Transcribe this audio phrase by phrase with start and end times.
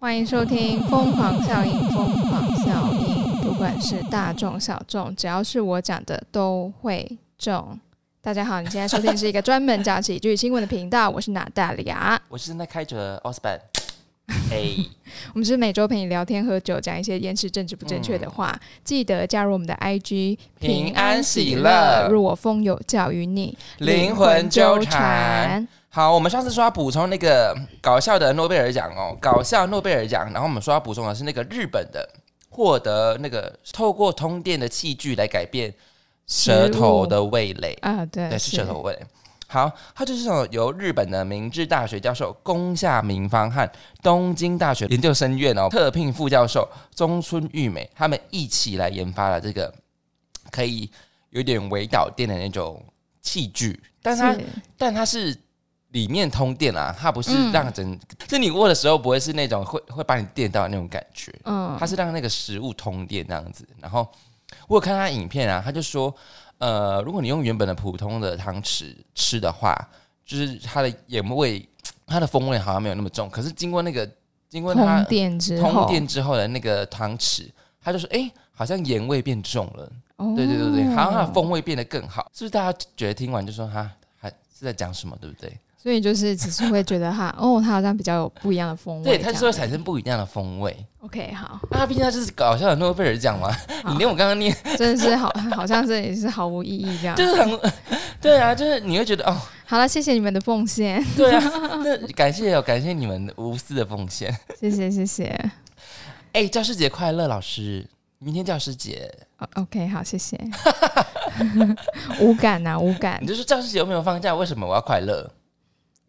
[0.00, 7.76] 欢迎收听《疯狂效应》，疯狂效应，不管是大众小众，只要是我讲的都会中。
[8.20, 12.16] 大家好，你现在收听是一个专门讲喜剧新闻的频道，我是娜大利亚。
[12.28, 13.60] 我是正在开着奥斯本。
[14.52, 14.72] 哎，
[15.34, 18.56] 我们是每周陪你聊天喝酒，讲一些延迟政治不正确的话。
[18.84, 25.66] 记得加入我们的 IG，平安喜乐入我风有教于你，灵魂纠缠。
[25.98, 30.32] 好，我们上次说要补充那个搞笑的诺贝尔奖哦，搞笑诺贝尔奖。
[30.32, 32.08] 然后我们说要补充的是那个日本的
[32.48, 35.74] 获得那个透过通电的器具来改变
[36.28, 39.04] 舌头的味蕾啊，对，对，是舌头味蕾。
[39.48, 43.68] 好，它就是种由日本的明治大学教授宫下明方和
[44.00, 49.74] 东京大学研究生院哦特聘副教授中村玉美他们一起来研发了这个
[50.52, 50.88] 可以
[51.30, 52.80] 有点微导电的那种
[53.20, 54.36] 器具，但它
[54.76, 55.36] 但它是
[55.90, 63.66] 里面通电啊，它不是让整，就你握的时候不会是那种会会把你电到那种感觉，嗯，它是让那个食物通电这样子。
[63.80, 64.06] 然后
[64.66, 66.14] 我有看他影片啊，他就说。
[66.60, 69.72] 呃，如果你用原本的普通的汤匙吃的话，
[70.26, 71.64] 就是它的盐味，
[72.04, 73.30] 它的风味好像没有那么重。
[73.30, 74.10] 可是经过那个
[74.48, 77.48] 经过它通电之后，通电之后的那个汤匙，
[77.80, 79.88] 他就说，哎，好像盐味变重了。
[80.34, 82.28] 对对对对，好像它的风味变得更好。
[82.34, 85.56] 是不是大家觉得听完就说，哈还是在讲什么，对不对？
[85.80, 90.76] 所以就是只是会觉得哈，哦，它好像比较有不一样的风味，对，它就会产生不一样的风味。
[90.98, 93.54] OK，好，那毕竟它就是搞笑的诺贝尔奖嘛，
[93.86, 97.72] 你连我刚刚念 真的是好，好像这也是毫无意义这样，就是很
[98.20, 101.42] 对啊，就是你会觉得哦， 好了，谢谢你们的奉献，对啊，
[101.84, 105.50] 那感谢哦，感谢你们无私的奉献，谢谢谢谢。
[106.32, 107.86] 哎，教师节快乐，老师，
[108.18, 109.10] 明天教师节
[109.54, 110.36] ，OK，好，谢谢。
[112.20, 114.34] 无感呐，无感，你就说教师节有没有放假？
[114.34, 115.30] 为什么我要快乐？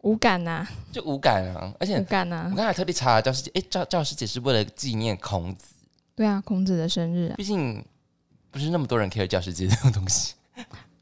[0.02, 2.48] 无感呐，就无感啊，而且无感呐。
[2.50, 5.66] 我刚才特地查了教师节，哎，教教师节是为了纪念孔子。
[6.14, 7.30] 对啊，孔子的生日。
[7.30, 7.84] 啊毕竟
[8.50, 10.34] 不是那么多人 care 教师节这种东西。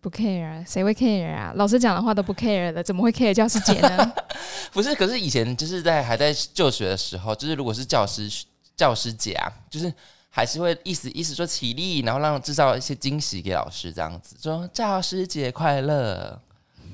[0.00, 1.52] 不 care，谁会 care 啊？
[1.56, 4.12] 老师讲的话都不 care 的，怎么会 care 教师节呢？
[4.72, 8.30] 不是，可是以前就是在还在就学的时候，就是如果是教师
[8.76, 9.92] 教师节啊，就是
[10.30, 16.40] 还是会意思意思说起立，然后让制造一些惊喜给老师，这样子说教师节快乐。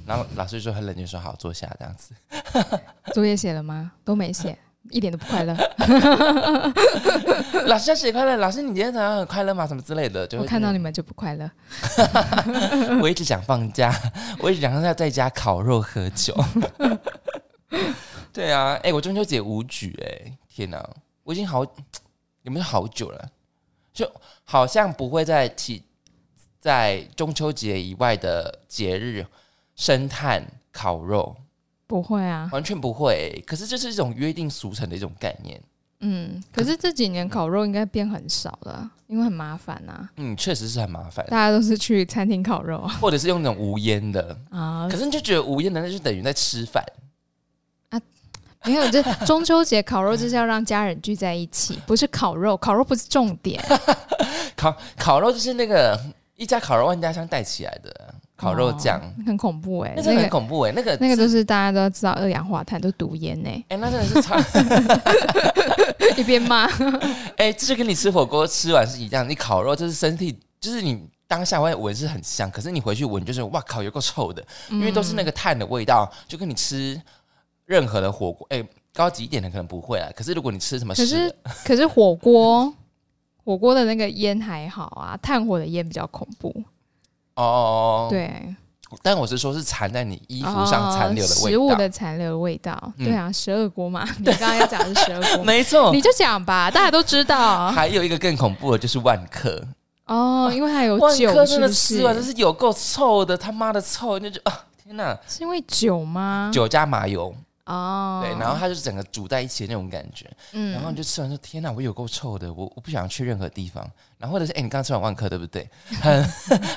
[0.07, 2.15] 然后老师就很冷静说：“好，坐下。”这样子，
[3.15, 3.93] 作业写了吗？
[4.05, 4.59] 都没写，
[4.91, 5.57] 一点都不快乐。
[7.67, 8.37] 老师要写快乐。
[8.37, 9.67] 老师，你今天早上很快乐吗？
[9.67, 10.27] 什么之类的？
[10.27, 11.51] 就我看到你们就不快乐。
[13.01, 13.93] 我一直想放假，
[14.41, 16.35] 我一直想要在家烤肉喝酒。
[18.33, 20.87] 对啊，哎，我中秋节无举哎，天哪！
[21.23, 21.65] 我已经好
[22.43, 23.31] 有没有好久了？
[23.93, 24.11] 就
[24.45, 25.83] 好像不会在其
[26.61, 29.25] 在中秋节以外的节日。
[29.77, 31.37] 生炭烤肉
[31.87, 33.43] 不会啊，完全不会。
[33.47, 35.61] 可是这是一种约定俗成的一种概念。
[36.01, 40.09] 嗯，可是这几年烤肉应该变很少了，因为很麻烦呐。
[40.17, 41.25] 嗯，确实是很麻烦。
[41.27, 44.87] 大家都是去餐厅烤肉，或者是用那种无烟的啊。
[44.91, 46.85] 可是你就觉得无烟的那就等于在吃饭
[47.91, 48.01] 啊？
[48.65, 52.57] 没有，这中秋节烤肉就是要让家人聚在一起， 不是烤肉。
[52.57, 53.63] 烤肉不是重点，
[54.57, 55.99] 烤烤肉就是那个
[56.37, 58.15] 一家烤肉万家香带起来的。
[58.37, 59.01] 烤肉酱。
[59.27, 64.37] 很恐怖哎，那个很恐怖哎，那个那个都是大家都知道二氧化碳都毒烟 哎，哎那真的是超
[66.17, 66.69] 一边骂。
[67.37, 77.01] 哎，这就跟你吃火锅吃完是一样，你烤肉就是身体就是你当下会闻是很香，可是你回去闻就是哇靠有够臭的，因为都是那个碳的味道，就跟你吃
[77.65, 78.63] 任何的火锅哎
[78.93, 81.35] 高级一点的可能不会啊，可是如果你吃什么可是
[81.65, 82.73] 可是火锅
[83.43, 86.55] 火锅的那个烟还好啊，炭火的烟比较恐怖。
[87.37, 88.55] 哦，对，
[89.03, 92.93] 但我是说，是残在你衣服上残留的味道，食物的残留味道。
[92.99, 97.71] 对啊，十二锅嘛， 你刚刚要讲的是十二锅， 没错，你就讲吧， 大家都知道。
[97.73, 99.61] 还有一个更恐怖的，就是万科
[100.07, 106.51] 哦，因为还有万客真的吃完就是有够臭的，他妈的臭，那就啊，天哪，是因为酒吗？
[106.53, 107.35] 酒加麻油。
[107.67, 113.83] 哦，对，然后它就是整个煮在一起的那种感觉，嗯，然后你就吃完说：“天哪，我有够臭的，我我不想去任何地方。”
[114.19, 115.67] 然后或者是，哎，你刚刚吃完万科对不对？
[116.01, 116.25] 很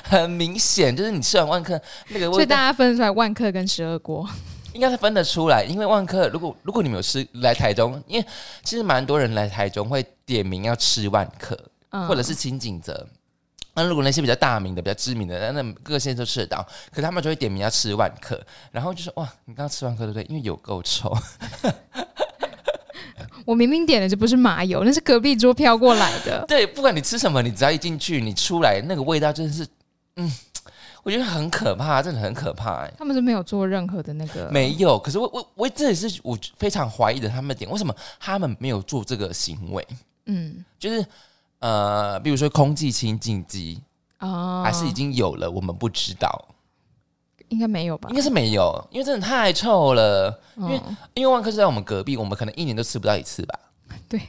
[0.02, 4.26] 很明显，就是你吃完万科那个，所以大家分出来万科跟十二锅，
[4.72, 8.26] 应该是分得出来，因为万科如果如果你们有吃来台中，因为
[8.62, 11.58] 其实蛮多人来台中会点名要吃万科，
[11.90, 13.06] 嗯，或者是清景泽。
[13.80, 18.40] 那如果那些比较大名的、比较知名的，那那各县都吃得到，可他们就会点名要吃万客，
[18.72, 20.24] 然后就说：“哇，你刚刚吃万客对不对？
[20.24, 21.16] 因为有够臭。”
[23.46, 26.44] 我明明点的就不是麻油，那是隔壁桌飘过来的。
[26.48, 29.66] 对，不管你吃什么，你只要一进去，你出来那个味道真的是，
[30.16, 30.30] 嗯，
[31.02, 32.92] 我觉得很可怕，真的很可怕、哎。
[32.98, 39.86] 他们是没有做任何的那个，没有，可是我我我这也是我非常怀疑的他们的点，为什么他们没有做这个行为？
[40.26, 41.02] 嗯就是
[41.60, 43.82] 呃，比如说空气清净机，
[44.20, 46.48] 哦，还是已经有了，我们不知道，
[47.48, 48.08] 应该没有吧？
[48.10, 50.40] 应该是没有，因为真的太臭了。
[50.56, 50.80] 因为
[51.14, 53.58] 因为万科就在我们隔壁，我们可能一年都吃不到一次吧。
[54.08, 54.20] 对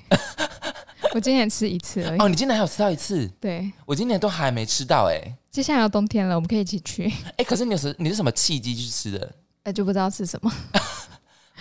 [1.14, 2.20] 我今年吃一次而已。
[2.20, 7.12] 哦，你今年还有吃到一次，对，我今年都还没吃到哎、接下来要冬天了，我们可以一起去。
[7.38, 9.32] 哎、 可是你是你是什么契机去吃的？
[9.64, 10.52] 哎，就不知道吃什么。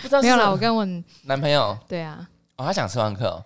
[0.01, 0.85] 不知道没有啦，我跟我
[1.23, 2.27] 男朋友对啊，
[2.57, 3.43] 哦，他想吃万科哦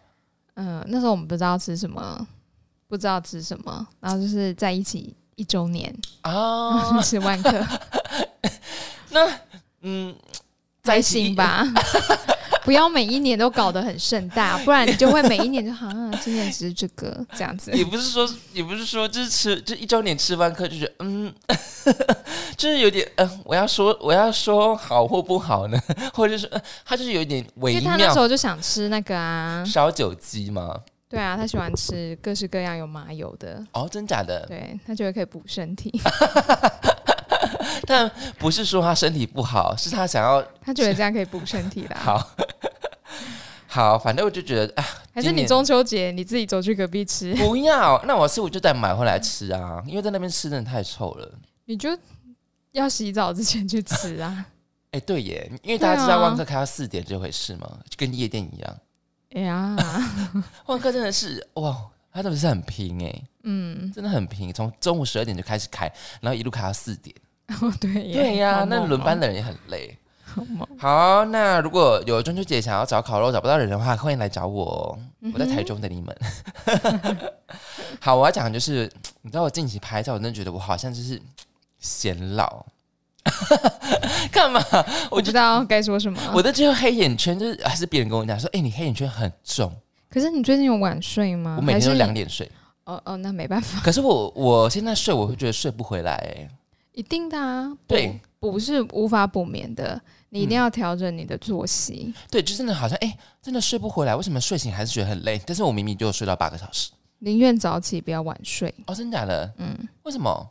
[0.56, 2.26] 嗯、那时候我们不知道吃什么，
[2.88, 7.52] 不知道吃什么，然后就是在一起一周年，啊， 吃万科，
[9.12, 9.28] 那
[9.82, 10.16] 嗯，
[10.84, 11.36] 在开一起心？
[11.36, 11.66] 吧？
[12.66, 17.72] 不要每一年都搞得很盛大， 不然你就会每一年就好像今年只是这个这样子。
[17.72, 21.34] 也不是说，也不是说，就是吃，就一周年吃饭课，就觉得嗯，
[22.58, 25.78] 就是有点嗯、我要说我要说好或不好呢，
[26.14, 30.80] 或者是、呃、他就是有一点微因为他那时候就想吃那个啊，烧酒鸡嘛？
[31.10, 34.46] 对啊，他喜欢吃各式各样有麻油的，哦，真假的？
[34.48, 35.92] 对他觉得可以补身体，
[37.86, 41.98] 但不是说他身体不好，是他想要他觉得这样可以补身体啦。
[42.04, 42.30] 好。
[43.68, 44.86] 好，反正我就觉得啊，
[45.16, 51.40] 还是你中秋节你自己走去隔壁吃，不要，那我是我就得买回来吃啊，因为在那边吃真的太臭了。
[51.66, 51.90] 你就
[52.74, 54.46] 要洗澡之前去吃啊。
[54.92, 57.80] 哎、对耶，因为大家知道万科开到四点这回事吗？
[57.90, 58.78] 就跟夜店一样，
[59.34, 59.76] 哎呀，
[60.68, 61.76] 万科真的是哇，
[62.12, 65.92] 他真的是很拼哎、嗯，真的很拼，从中午十二点就开始开，
[66.22, 67.16] 然后一路开到四点。
[67.48, 69.98] 哦 对耶，对呀、好猛哦那轮班的人也很累。
[70.26, 74.98] 好猛好，那如果有中秋节想要找烤肉找不到人的话，欢迎来找我哦，
[75.34, 76.18] 我在台中等你们。
[78.02, 78.92] 好，我要讲的就是，
[79.22, 81.22] 你知道我近期拍照，我真的觉得我好像就是
[81.80, 82.66] 显老。
[84.32, 84.60] 干嘛？
[85.12, 86.20] 我不知道该说什么。
[86.34, 89.72] 我的这个黑眼圈，就是还是别人跟我讲说，哎、你黑眼圈很重。
[90.10, 91.56] 可是你最近有晚睡吗？
[91.58, 92.50] 我每天都两点睡，
[92.86, 96.50] 哦哦，那没办法，可是我我现在睡，我会觉得睡不回来、哎，
[96.94, 97.78] 一定的啊。
[97.86, 102.14] 对补，是无法补眠的，你一定要调整你的作息。
[102.32, 104.16] 对，就真的好像哎、真的睡不回来。
[104.16, 105.42] 为什么睡醒还是觉得很累？
[105.46, 106.92] 但是我明明就睡到八个小时。
[107.20, 108.74] 宁愿早起，不要晚睡。
[108.88, 109.54] 哦，真的假的？
[109.58, 110.50] 嗯，为什么？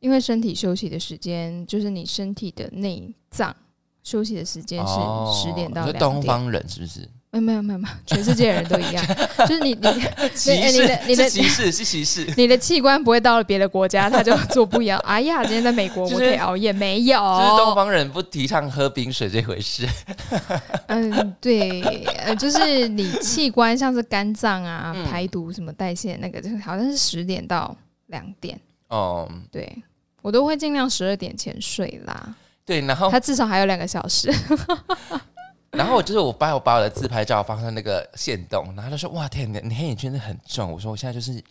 [0.00, 3.54] 因为身体休息的时间，就是你身体的内脏
[4.02, 4.94] 休息的时间是
[5.32, 5.90] 十点到。
[5.92, 7.08] 东方人是不是？
[7.32, 9.04] 没有没有没有没有，全世界人都一样，
[9.46, 12.26] 就是你你你视的你的歧视是歧视。
[12.36, 14.98] 你的器官不会到了别的国家，他就做不一样。
[15.06, 17.18] 哎呀，今天在美国就是我可以熬夜，没有。
[17.20, 19.86] 就是东方人不提倡喝冰水这回事。
[20.88, 21.80] 嗯，对，
[22.24, 29.72] 呃，就是你器官像是肝脏啊、嗯排毒什么代谢那个，就是好像是十点到两点，哦，对
[30.20, 32.34] 我都会尽量十二点前睡啦。
[32.66, 34.32] 对，然后他至少还有两个小时。
[35.72, 40.72] 然后就是我把我把我的自拍照放在那个线洞，然后他说哇天，你你黑眼圈真的很重。
[40.72, 41.42] 我说我现在就是。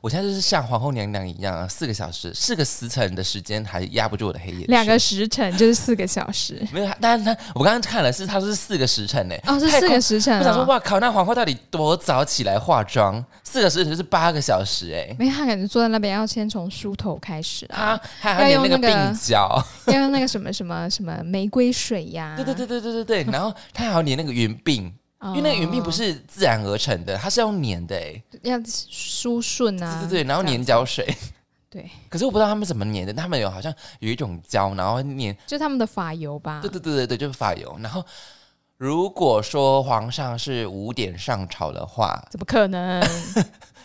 [0.00, 4.66] 我现在就是像皇后娘娘一样啊，四个小时，四个时辰的时间还压不住我的黑眼圈。
[4.68, 9.34] 两个时辰就是四个小时， 没有，但是他我刚刚看了是他说是四个时辰呢。
[9.46, 10.66] 哦，是四个时辰我想说，啊。
[10.66, 13.24] 哇靠，那皇后到底多早起来化妆？
[13.44, 15.14] 四个时辰就是八个小时哎。
[15.18, 28.22] 没，他感觉坐在那边要先从梳头开始啊，他还要用那个鬓角，要用那个什么什么什么玫瑰水呀，对对对对对对对，然后他还要粘那个云鬓，哦，因为那个云并不是自然而成的，它是要粘的哎。
[28.42, 31.06] 要梳顺啊，对对对，然后粘胶水。
[31.70, 36.60] 对，可是我不知道他们怎么粘的，他们有好像有一种胶，然后粘，就他们的发油吧。
[36.62, 37.76] 对对对对对，就是发油。
[37.80, 38.02] 然后
[38.76, 43.02] 如果说皇上是五点上朝的话，怎么可能？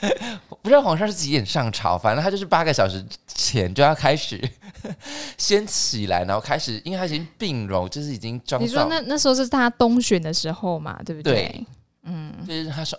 [0.62, 4.40] 不知道皇上是几点上朝，反正他就是八个小时前就要开始
[5.36, 11.32] 先起来，然后开始，因为他已经病容，就是已经妆你说，那那时候是他冬选的时候嘛，对不对？
[11.34, 11.66] 对
[12.04, 12.98] 嗯，就是他说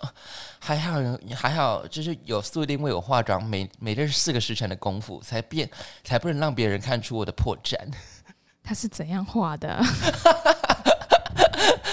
[0.60, 1.00] 还好
[1.34, 5.68] 还好，就是有素定为我化妆，每每日四个时辰的功夫，才变
[6.04, 7.76] 才不能让别人看出我的破绽。
[8.62, 9.82] 他是怎样画的？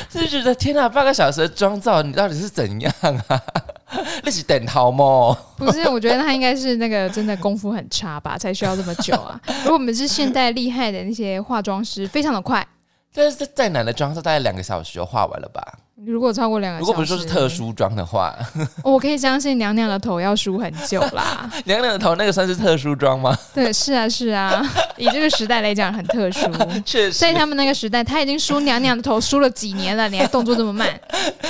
[0.09, 2.93] 就是觉得天哪，八个小时的妆造，你到底是怎样
[3.27, 3.41] 啊？
[4.23, 5.37] 那是等好吗？
[5.57, 9.39] 不是，我觉得他应该是那个真的功夫很差吧，才需要这么久啊。
[9.63, 12.65] 如果我们是现代厉害的那些化妆师，非常的快。
[13.13, 15.61] 但是再难的妆是，大概两个小时就画完了吧？
[16.05, 18.35] 如果超过两个小时，如果不是说是特，殊妆的话，
[18.83, 21.49] 哦我可以相信娘娘的头要梳很久啦。
[21.65, 23.35] 娘娘的头那个算是特殊妆吗？
[23.51, 24.63] 对，是啊，是啊，
[24.95, 26.41] 以这个时代来讲很特殊。
[26.85, 30.87] 确实在，他们那个时代，他已经梳娘娘的头梳了几年了，你还动作这么慢，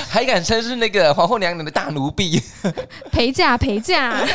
[0.08, 2.42] 还敢称是那个皇后娘娘的大奴婢，
[3.12, 4.26] 陪嫁陪嫁。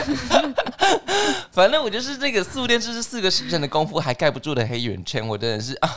[1.51, 5.89] 反正我就是这个四五天，就是四个时辰的功夫还盖不住的黑眼圈，我真的是啊，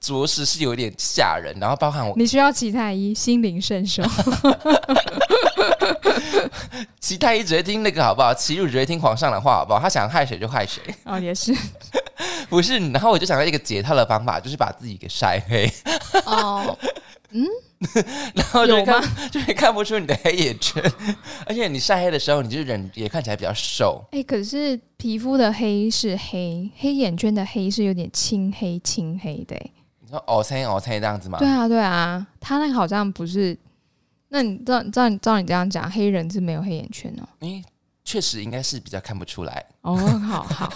[0.00, 1.56] 着实是有点吓人。
[1.60, 4.02] 然后包含我你需要齐太医，心灵圣手。
[7.00, 8.34] 齐太医只会听那个好不好？
[8.34, 9.80] 齐鲁只会听皇上的话好不好？
[9.80, 11.54] 他想害谁就害谁，哦，也是。
[12.48, 12.78] 不是？
[12.90, 15.70] 然后我就想到一个解套的方法，就是把自己给晒黑，
[16.24, 16.76] 哦，
[17.30, 17.46] 嗯
[18.34, 19.00] 然后就看
[19.30, 20.82] 就会看不出你的黑眼圈，
[21.46, 24.04] 而且你晒黑的时候，你就是人也看起来比较瘦。
[24.10, 29.72] 哎、可是皮肤的黑是黑，黑眼圈的黑是有点青黑青黑的、欸。
[30.08, 31.38] 你说哦声哦声这样子吗？
[31.38, 33.54] 对啊，对啊，他那个好像不是。
[34.30, 37.28] 那你照照你照你这样讲，黑人是没有黑眼圈哦。
[37.40, 37.62] 诶，
[38.04, 40.72] 确实应该是比较看不出来，哦，好好，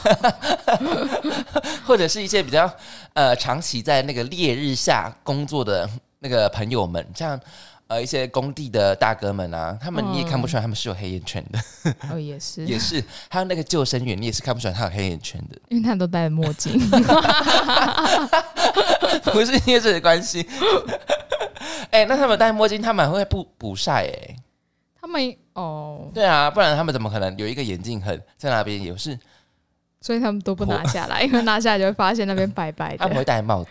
[1.86, 2.70] 或者是一些比较
[3.14, 7.38] 呃长期在那个烈日下工作的那个朋友们，像
[7.92, 11.58] 呃一些工地的大哥们啊，他们你也看不出来他们是有黑眼圈的，
[12.10, 16.72] 哦也是， 也是还有那个救生员，你也是看不出来他有黑眼圈的，因为他都戴了墨镜。
[19.24, 20.46] 不是因为这个关系。
[21.90, 24.36] 哎、那他们戴墨镜，他们还会不补晒哎。
[25.00, 28.82] 他们哦，对啊，不然他们怎么可能有一个眼镜痕在那边？
[28.82, 29.18] 也是
[30.00, 33.24] 所以他们都不拿下来，因为拿下来就会发现那边白白的他们会的。
[33.26, 33.70] 戴帽子。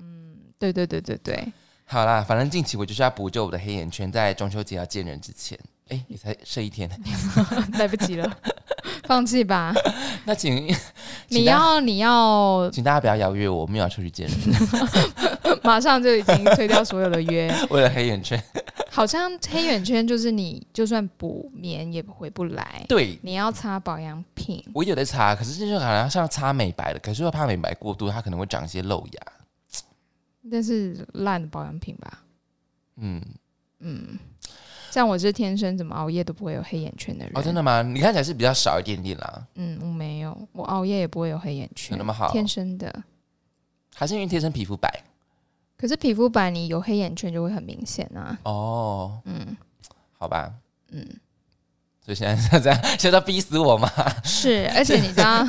[0.00, 1.52] 嗯对对对对对，
[1.94, 5.56] 好啦，反正近期我就是要补救我的黑眼圈，在中秋节要见人之前。
[5.90, 6.90] 哎、你才剩一天，
[7.78, 8.36] 来不及了，
[9.06, 9.72] 放弃吧。
[10.24, 10.66] 那请
[11.30, 14.38] 你要你要请大家不要邀约我，我没有要出去见人，
[15.62, 17.54] 马上就已经推掉所有的约。
[17.70, 18.42] 为了黑眼圈。
[18.90, 24.60] 好像黑眼圈就是你就算补眠也回不来，对你要擦保养品。
[24.74, 29.22] 我有在擦，可是这就好像像擦美白的，可是又怕美白过度，它可能会长一些漏牙。
[30.50, 32.22] 但是烂的保养品吧，
[32.96, 33.20] 嗯，
[33.80, 34.18] 嗯，
[34.90, 37.32] 像我是天生怎么熬夜都不会有黑眼圈的人。
[37.34, 37.82] 哦，真的吗？
[37.82, 43.04] 你看起来是比较少一点点啦，嗯，我没有，我熬夜也不会有黑眼圈，有那么好天生的。
[43.94, 45.04] 还是因为天生皮肤白
[45.76, 48.38] 可是皮肤白，你有黑眼圈就会很明显啊。
[48.44, 49.20] 哦？
[49.24, 49.56] 嗯
[50.18, 50.52] 好吧，
[50.90, 51.06] 嗯，
[52.04, 53.90] 所以现在是这样，现在要逼死我吗？
[54.22, 55.42] 是，而且你知道，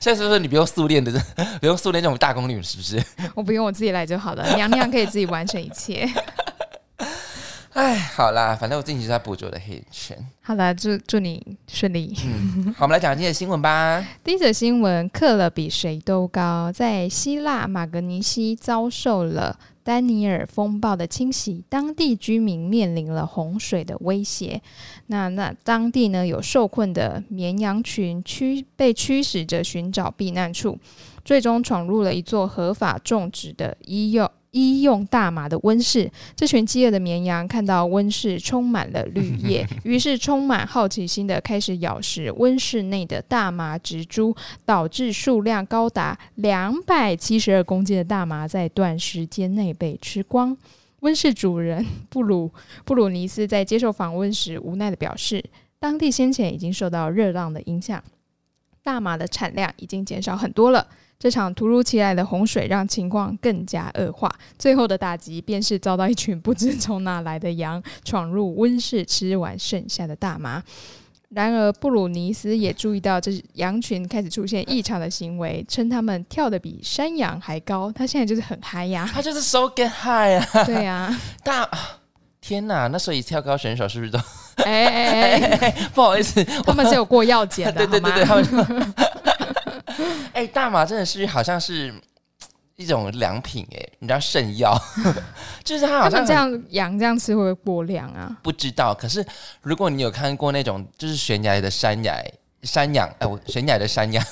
[0.00, 1.12] 现在是不是你不用速练的，
[1.60, 3.02] 不用速练这种大功率，是不是？
[3.34, 6.08] 我不用我自己来就好了，娘娘可以自己完成一切。
[7.74, 10.16] 哎，好啦，反正我近期就在捕捉我的黑眼圈。
[10.40, 12.16] 好了，祝祝你顺利。
[12.24, 14.04] 嗯，好，我们来讲今天的新闻吧。
[14.24, 19.56] 第一则新闻，克了比谁都高，在希腊马格尼西遭受了
[19.88, 24.60] 丹尼尔风暴的侵袭，当地居民面临了洪水的威胁。
[25.06, 30.78] 那那当地呢有受困的绵羊群驱被驱使着寻找避难处，
[31.24, 34.30] 最终闯入了一座合法种植的医药。
[34.50, 50.56] 医用大麻的温室，这群饥饿的绵羊看到温室充满了绿叶， 于是充满好奇心的开始咬食温室内的大麻植株，导致数量高达两百七十二公斤的大麻在短时间内被吃光。
[51.00, 52.50] 温室主人布鲁
[52.84, 55.44] 布鲁尼斯在接受访问时无奈的表示，
[55.78, 58.02] 当地先前已经受到热浪的影响，
[58.82, 60.88] 大麻的产量已经减少很多了。
[61.18, 70.62] 这场突如其来的洪水让情况更加恶化，最后的打击便是遭到一群不知从哪来的羊闯入温室，吃完剩下的大麻。
[71.30, 77.92] 然而，布鲁尼斯也注意到这羊群开始出现异常的行为，称他们跳得比山羊还高。
[77.92, 80.64] 他现在就是很嗨呀，他就是 so get high 啊！
[80.64, 81.78] 对呀、 大啊
[82.40, 84.18] 天哪，那所以跳高选手是不是都？
[84.64, 88.66] 哎哎哎， 不好意思，他们是有过药检的， 对对对对，他吗？
[88.68, 88.94] 们。
[90.32, 91.92] 哎、大麻真的是好像是
[92.76, 94.80] 一种良品哎，你知道圣药，
[95.64, 98.36] 就是它好像这样羊这样吃会不会过量啊？
[98.42, 98.94] 不知道。
[98.94, 99.24] 可是
[99.62, 102.24] 如果你有看过那种就是悬崖的山崖
[102.62, 104.24] 山羊，哎、我悬崖的山羊，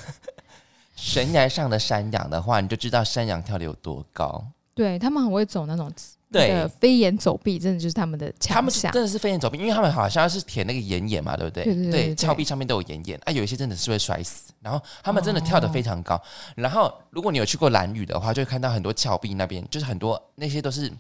[0.95, 4.45] 悬崖上的山羊的话，你就知道山羊跳的有多高。
[4.75, 5.95] 对他们很会走那种那
[6.37, 8.83] 对，飞檐走壁，真的就是他们的他们是。
[8.91, 11.91] 真的是飞檐走壁，因为他们好像是舔那个岩眼嘛，对不对？
[11.91, 14.53] 对峭壁上面都有岩眼啊，有一些真的是会摔死。
[14.61, 16.21] 然后他们真的跳得非常高。
[16.57, 20.91] 然后如果你有去过蓝屿的话，就会看到很多峭壁那边，就是很多那些都是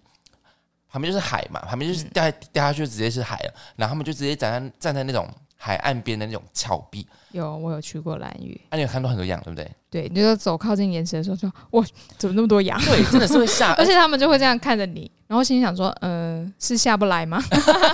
[0.88, 3.54] 旁边就是海嘛，旁边就是掉下掉下去就直接是海了。
[3.76, 8.60] 然后他们就直接站在站在那种海岸边的那种峭壁，有，我有去过蓝屿。
[8.70, 9.70] 啊，你有看到很多羊，对不对？
[9.90, 11.84] 对，你就走靠近岩石的时候说，哇，
[12.18, 12.78] 怎么那么多羊？
[12.84, 13.72] 对，真的是会吓。
[13.80, 17.42] 而且他们就会这样看着你，然后心里想说，嗯、是下不来吗？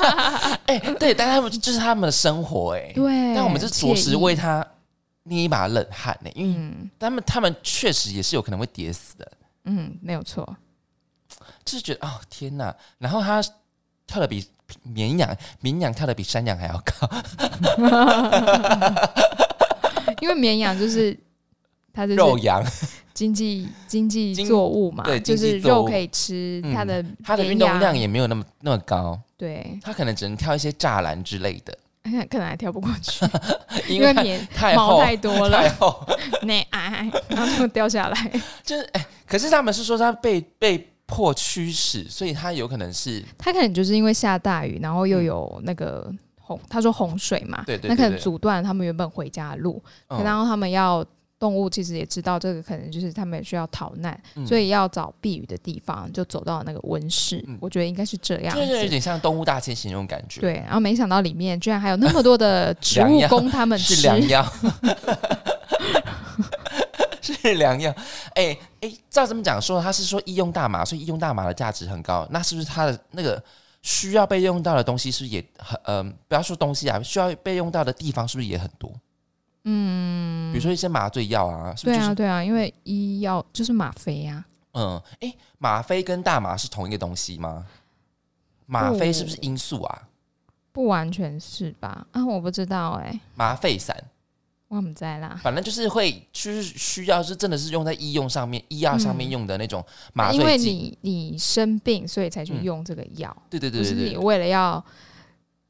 [0.66, 4.66] 哎、对，但他们就是他们的生活、哎，对，但我们是着实为他
[5.24, 9.32] 捏一把冷汗呢、因为嗯他们他们确实也是有可能会跌死的，
[9.64, 10.56] 嗯，没有错。
[11.64, 13.40] 就是觉得哦天哪，然后他
[14.06, 14.44] 跳的比
[14.82, 17.08] 绵羊绵羊跳的比山羊还要高，
[20.20, 21.16] 因为绵羊就是
[21.92, 22.64] 它就是肉羊，
[23.12, 31.76] 经济经济作物嘛，对就是肉可以吃，嗯它的它的运动量也没有那么那么高，对，它可能只能跳一些栅栏之类的，
[32.30, 33.24] 可能还跳不过去，
[33.88, 36.06] 因为太因为绵太毛太多太了，厚，
[36.42, 38.32] 那哎，然后就掉下来。
[38.62, 51.04] 就是哎、可是他们是说它被被迫驱使，所以它有可能是它可能就是因为下大雨，然后又有那个洪，他说洪水嘛，对对对那可能阻断他们原本回家的路，嗯然后他们要。
[51.42, 57.44] 动物其实也知道这个可能就是他们也需要逃难，嗯所以要找避雨的地方，就走到那个温室。
[57.48, 58.64] 嗯我觉得应该是这样子。
[58.64, 64.02] 就是有点像动物大迁徙那种感觉。，对，然后没想到里面居然还有那么多的 植物供他们吃是。
[64.02, 64.52] 良药
[67.22, 67.94] 是两样。
[68.34, 72.26] 哎、哎、照这么讲说，他是说医用大麻，所以医用大麻的价值很高。
[72.30, 73.42] 那是不是它的那个
[73.82, 78.92] 需要被用到的东西是不是也很呃，不要说东西啊，需要被用到的地方是不是也很多？
[79.64, 82.06] 嗯，比如说一些麻醉药啊，是不是、就是？
[82.08, 87.64] 对啊，对啊，因为医药就是吗啡啊，嗯，哎、吗啡跟大麻是同一个东西吗？
[88.66, 90.02] 吗啡是不是罂粟啊？
[90.72, 92.06] 不完全是吧？
[92.12, 93.94] 啊，我不知道哎、麻沸散，
[94.76, 95.38] 我们在啦。
[95.42, 100.58] 反正就是会，就是需要是真的是用在医用上面、医药上面用的那种麻醉剂因为。
[100.58, 104.16] 你你生病，所以才去嗯用这个药，对对对不是你。
[104.16, 104.82] 为了要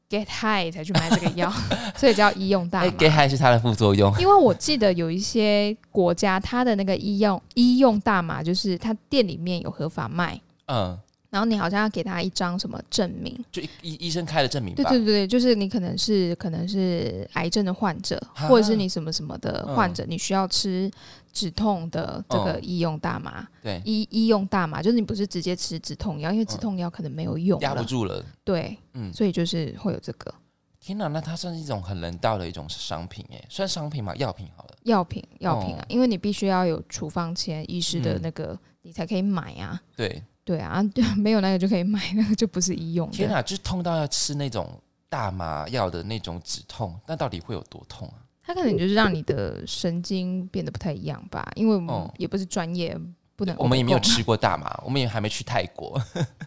[0.09, 1.51] get high 才去买这个药，
[1.97, 2.91] 所以叫医用大麻。
[2.91, 4.13] get high 是它的副作用。
[4.19, 10.97] 因为我记得有一些国家，它的那个医用医用大麻，就是它店里面有合法卖，嗯，
[11.33, 13.43] 然后你好像要给他一张什么证明。
[13.51, 14.83] 就医医医生开的证明吧。
[14.83, 20.91] 对对对对，就是你可能是可能是癌症的患者，啊或者是你什么什么的嗯患者，你需要吃
[21.31, 23.47] 止痛的这个嗯医用大麻。
[23.63, 28.23] 对医医用大麻就是你不是直接吃止痛药，因为止痛药可能没有用，压不住了。
[28.43, 30.31] 对，嗯，所以就是会有这个
[30.79, 34.15] 天哪，那它算是一种很人道的一种商品哎，算商品嘛？
[34.17, 34.75] 药品好了。
[34.83, 39.81] 药品药品啊，哦因为你必须要有处方签，医师的嗯那个、你才可以买啊。
[39.95, 40.83] 对，对啊，
[41.17, 43.15] 没有那个就可以买， 那个就不是医用的。
[43.15, 48.19] 天哪，就是痛到要吃那种大麻药的那种止痛，那到底会有多痛啊？
[48.45, 52.97] 它可能就是让你的神经变得不太一样吧，因为我们哦也不是专业，
[53.37, 56.01] 不能我们也没有吃过大麻，我们也还没去泰国。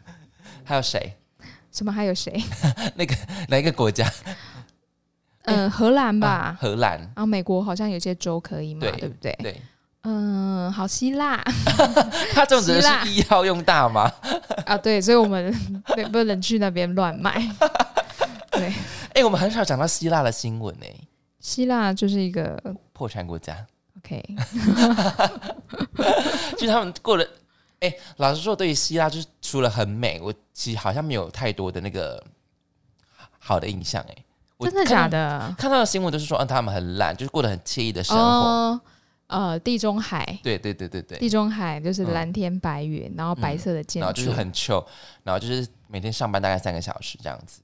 [0.62, 1.16] 还有谁？
[1.73, 2.42] 什么，还有谁？
[2.97, 3.14] 那个
[3.49, 4.07] 哪一个国家？
[5.44, 6.59] 嗯，荷兰吧啊。
[6.61, 6.99] 荷兰。
[6.99, 9.33] 然后美国好像有些州可以嘛，对对不对？
[9.40, 9.61] 对，
[10.09, 11.42] 嗯，好希腊
[12.33, 14.03] 他种植的希腊是医药用大麻。
[14.64, 15.53] 啊，对，所以我们
[15.97, 17.42] 对不能去那边乱买。
[18.53, 18.73] 对，
[19.14, 20.95] 哎、我们很少讲到希腊的新闻哎、
[21.40, 22.57] 希腊就是一个
[22.92, 23.57] 破产国家
[23.99, 24.23] ，OK，
[26.53, 27.27] 就是他们过了。
[27.81, 32.23] 哎、老实说，对于希腊，就是除了很美，我其实好像没有太多的那个
[33.38, 34.16] 好的印象哎、
[34.61, 35.07] 真的假？
[35.07, 35.55] 的？
[35.59, 38.23] 看到的新闻都是说，嗯，他们很懒，就是过得很惬意的生活。
[38.23, 38.81] 哦，
[39.29, 42.12] 呃，地中海，对对对对对，地中海就是嗯。
[42.12, 44.85] 蓝天白云，然后白色的建筑，然后就是很 chill，
[45.25, 47.61] 然后就是每天上班大概三个小时这样子，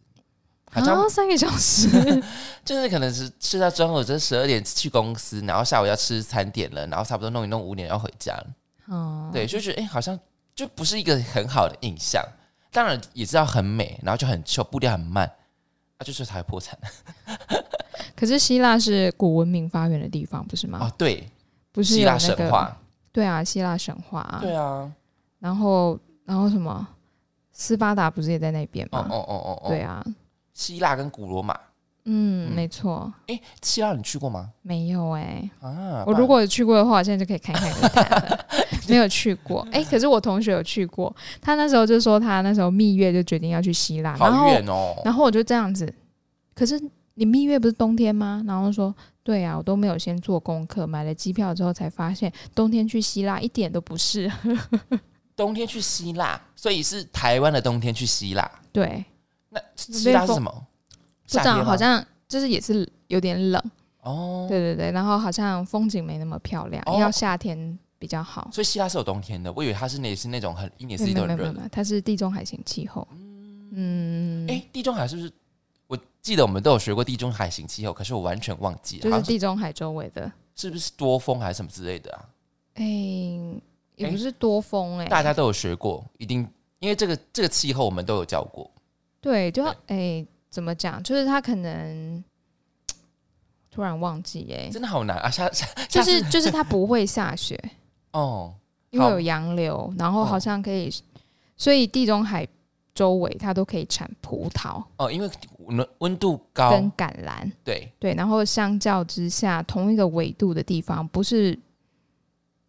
[0.70, 1.88] 好像啊，三个小时，
[2.64, 8.46] 就是可能是吃到中午，就是十二点去公司，然后下午要吃餐点了，然后差不多弄一弄五点要回家了。
[8.86, 10.18] 哦，对，就觉得哎、诶好像
[10.54, 12.24] 就不是一个很好的印象。
[12.72, 15.30] 当然也知道很美，然后就很臭，步调很慢，
[15.98, 16.76] 啊，就是才会破产。
[18.16, 20.78] 可是希腊是古文明发源的地方，不是吗？
[20.80, 21.28] 哦，对，
[21.72, 22.76] 不是希腊有那个神话，
[23.10, 24.90] 对啊，希腊神话啊，对啊，
[25.38, 26.86] 然后然后什么，
[27.50, 29.06] 斯巴达不是也在那边吗？
[29.10, 30.04] 哦哦哦哦哦，对，啊，
[30.52, 31.54] 希腊跟古罗马，
[32.04, 32.54] 嗯，嗯。
[32.54, 34.50] 没错，哎、希腊你去过吗？
[34.62, 38.46] 没有哎、啊，我如果有去过的话，我现在就可以侃侃而谈了。
[38.88, 45.92] 没有去过，哎、可是我同学有去过，他那时候就说他那时候蜜月就决定要去希腊，然好后远哦，然后我就这样子，
[46.54, 46.78] 可是
[47.14, 48.42] 你蜜月不是冬天吗？
[48.46, 54.50] 然后说对啊，我都没有先做功课，买了机票之后才发现冬天去希腊一点都不适合。
[55.36, 58.50] 冬天去希腊，所以是台湾的冬天去希腊。
[58.72, 59.04] 对，
[59.48, 60.50] 那希腊是什么？
[61.22, 63.62] 不知道夏天好像就是也是有点冷，
[64.02, 68.50] 哦，对对对，然后好像风景没那么漂亮，哦要夏天比较好。
[68.52, 73.06] 所以希腊是有冬天的，我以为它是那也是那种很一年四季都很热它是地中海型气候。
[73.74, 75.32] 嗯，哎、地中海是不是？
[76.22, 80.30] 我记得我们都有学过地中海型气候，可是我完全忘记了，就是地中海周围的。
[80.54, 82.24] 是不是多风还是什么之类的啊？
[82.74, 82.84] 哎、
[83.96, 88.70] 也不是多风哎、大家都有学过，一定因为这个这个气候我们都有教过。
[89.20, 91.02] 对，就哎、对怎么讲？
[91.02, 92.22] 就是他可能
[93.68, 95.28] 突然忘记哎、真的好难啊！
[95.28, 97.60] 下下就是就是它不会下雪，
[98.12, 98.54] 哦，
[98.90, 100.88] 因为有洋流，然后好像可以，
[101.56, 102.46] 所以地中海
[102.94, 104.84] 周围它都可以产葡萄。
[104.98, 105.28] 哦，因为
[105.76, 107.50] 温温度高跟，橄榄。
[107.64, 111.58] 对，对，然后相较之下，同一个纬度的地方，不是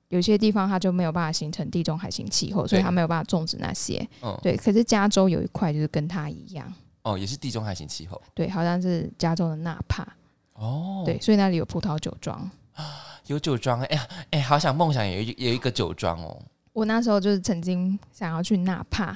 [0.10, 4.08] 有些地方它就没有办法形成地中海型气候，所以它没有办法种植那些。
[4.22, 6.72] 嗯，对，可是加州有一块就是跟它一样，
[7.04, 8.22] 哦，也是地中海型气候。
[8.34, 10.08] 对，好像是加州的纳帕，
[10.54, 12.50] 哦，对，，所以那里有葡萄酒庄。
[13.28, 16.38] 有酒庄，哎呀，哎，好想梦想有一有一个酒庄哦。
[16.74, 19.16] 我那时候就是曾经想要去纳帕，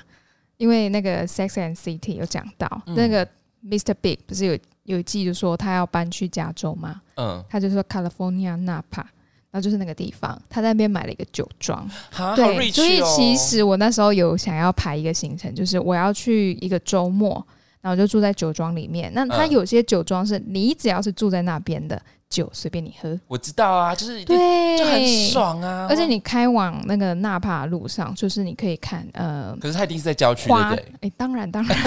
[0.58, 3.28] 因为那个《Sex and City》有讲到、嗯那个
[3.66, 3.94] Mr.
[4.02, 7.02] Big 不是有有一季就说他要搬去加州吗？
[7.16, 9.02] 嗯，他就说 California 纳帕，
[9.52, 11.90] 然后就是那个地方，他在那边买了一个酒庄。
[12.36, 17.46] 对所以哦其实我那时候有想要排一个行程，就是我要去一个周末，
[17.82, 19.12] 然后就住在酒庄里面。
[19.14, 25.08] 那它嗯有些酒庄是你只要是住在那边的酒随便你喝，我知道啊，就是就对，就很。
[25.32, 31.10] 爽啊，而且你开往那个纳帕路上，就是你可以看呃可是它一定是在郊区，对花，不哎、对？
[31.18, 31.78] 当然当然。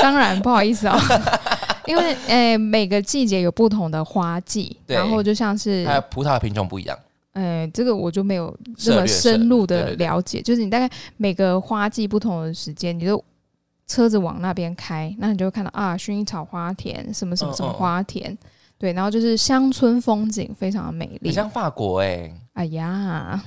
[0.00, 0.98] 当然 不好意思哦，
[1.86, 6.98] 因为诶、每个季节有不同的花季，然后就像是还有葡萄的品种不一样，
[7.32, 13.22] 呃，这个我就没有这么深入的了解，就是你大概每个花季不同的时间，你就
[13.86, 18.36] 车子往那边开，那你就会看到啊，薰衣草花田，什么什么什么花田，
[18.82, 22.34] 对，然后就是乡村风景非常的美丽很，像法国哎。
[22.54, 23.40] 哎呀，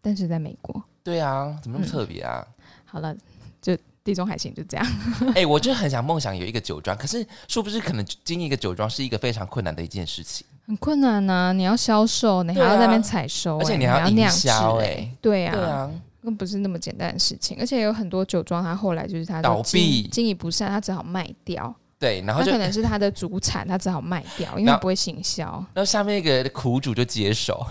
[0.00, 2.42] 但是在美国，对啊，怎么那么嗯特别啊？
[2.86, 3.14] 好了，
[3.60, 4.86] 就地中海型就这样，
[5.36, 15.90] 哎、我就很想梦想有一个酒庄，可是殊不知可能经营一个酒庄是一个非常困难的一件事情，很困难呐、你要销售，你还要那边采收、哎而且你还要营销制、哎对啊，
[16.22, 21.76] 那不是那么简单的事情，而且有很多酒庄，它后来就是它倒闭经营不善，它只好卖掉。
[21.98, 25.46] 对，然后就可能是他的主产，他只好卖掉，因为不会行销。
[25.74, 27.66] 然后下面一个苦主就接手，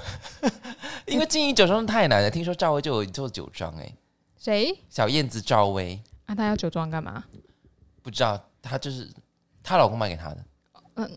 [1.06, 2.30] 因为经营酒庄太难了。
[2.30, 3.90] 听说赵薇就有做酒庄哎、
[4.38, 6.36] 谁小燕子赵薇啊？
[6.36, 7.24] 她要酒庄干嘛、
[8.02, 9.10] 不知道她就是
[9.64, 10.38] 她老公卖给她的，
[10.96, 11.10] 哦、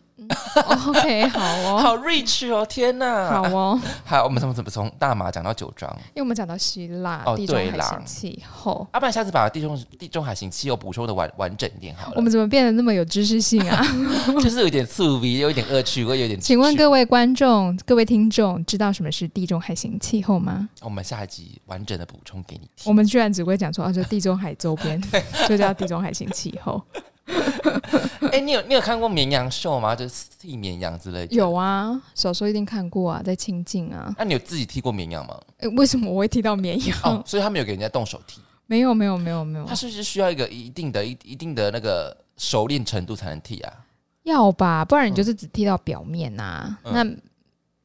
[0.87, 3.31] ？OK，好哦， 好 rich 哦，天哪！
[3.31, 5.91] 好哦， 好我们怎么怎么从大马讲到酒庄？
[6.09, 12.15] 因为我们讲到希腊、哦地中海型气候，要、不然下次把地中地中海型气候补充的完完整一点好了。
[12.17, 13.85] 我们怎么变得那么有知识性啊？
[14.43, 16.39] 就是有点刺鼻，有一点恶趣味，有点。
[16.39, 20.69] 请问各位观众、各位听众，知道什么是地中海型气候吗？
[20.83, 22.69] 我们下一集完整的补充给你。
[22.85, 25.01] 我们居然只会讲说，啊，就地中海周边
[25.49, 26.83] 就叫地中海型气候。
[28.33, 29.95] 哎、你有你有看过绵羊秀吗？
[29.97, 31.35] 就是剃绵羊之类的。
[31.35, 31.53] 有。
[31.53, 34.15] 啊，小时候一定看过啊，在清境啊。
[34.19, 35.39] 那、你有自己剃过绵羊吗？
[35.59, 36.99] 哎为什么我会剃到绵羊？
[37.03, 38.41] 哦，所以他们有给人家动手剃。
[38.67, 43.73] 没有，没有，没有，没有他，是不是需要一个一定的、一一定的那个熟练程度才能剃啊？
[44.23, 47.05] 要吧，不然你就是只剃到表面呐、嗯那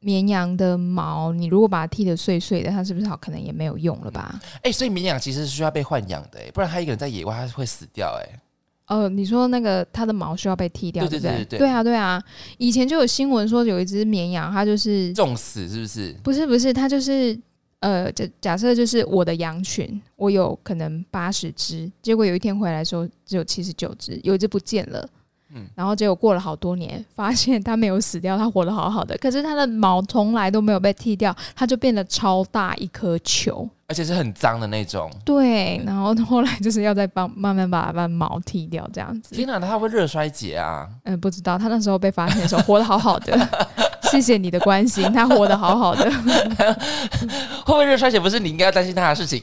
[0.00, 4.38] 绵羊的毛，你如果把它剃得碎碎的，它是不是好可能也没有用了吧？
[4.62, 8.38] 哎、所以绵羊其实是需要被豢养的、哎，不然它一个人在野外它会死掉、哎，
[8.88, 11.30] 哦，你说那个它的毛需要被剃掉，对对不对？
[11.32, 12.22] 对对对对啊，对啊。
[12.58, 16.14] 以前就有新闻说有一只绵羊，它就是重死是不是？
[16.22, 17.36] 不是不是，它就是
[17.80, 25.08] 呃，假假设就是我的羊群，我有可能八十只，结果有一天回来的时候只有七十九只，有一只不见了。
[25.54, 29.16] 嗯然后结果过了好多年，发现它没有死掉，它活得好好的。
[29.18, 33.68] 可是它的毛从来都没有被剃掉，它就变得超大一颗球。
[33.88, 35.10] 而且是很脏的那种。
[35.24, 39.34] 对，然后后来就是要再帮 慢慢把它把毛剃掉，这样子。
[39.34, 40.88] 天哪，它会热衰竭啊！
[41.04, 43.38] 嗯，不知道他那时候被发现的时候活得好好的，
[44.10, 46.10] 谢谢你的关心，他活得好好的。
[47.64, 49.40] 会不会热衰竭不是你应该要担心他的事情？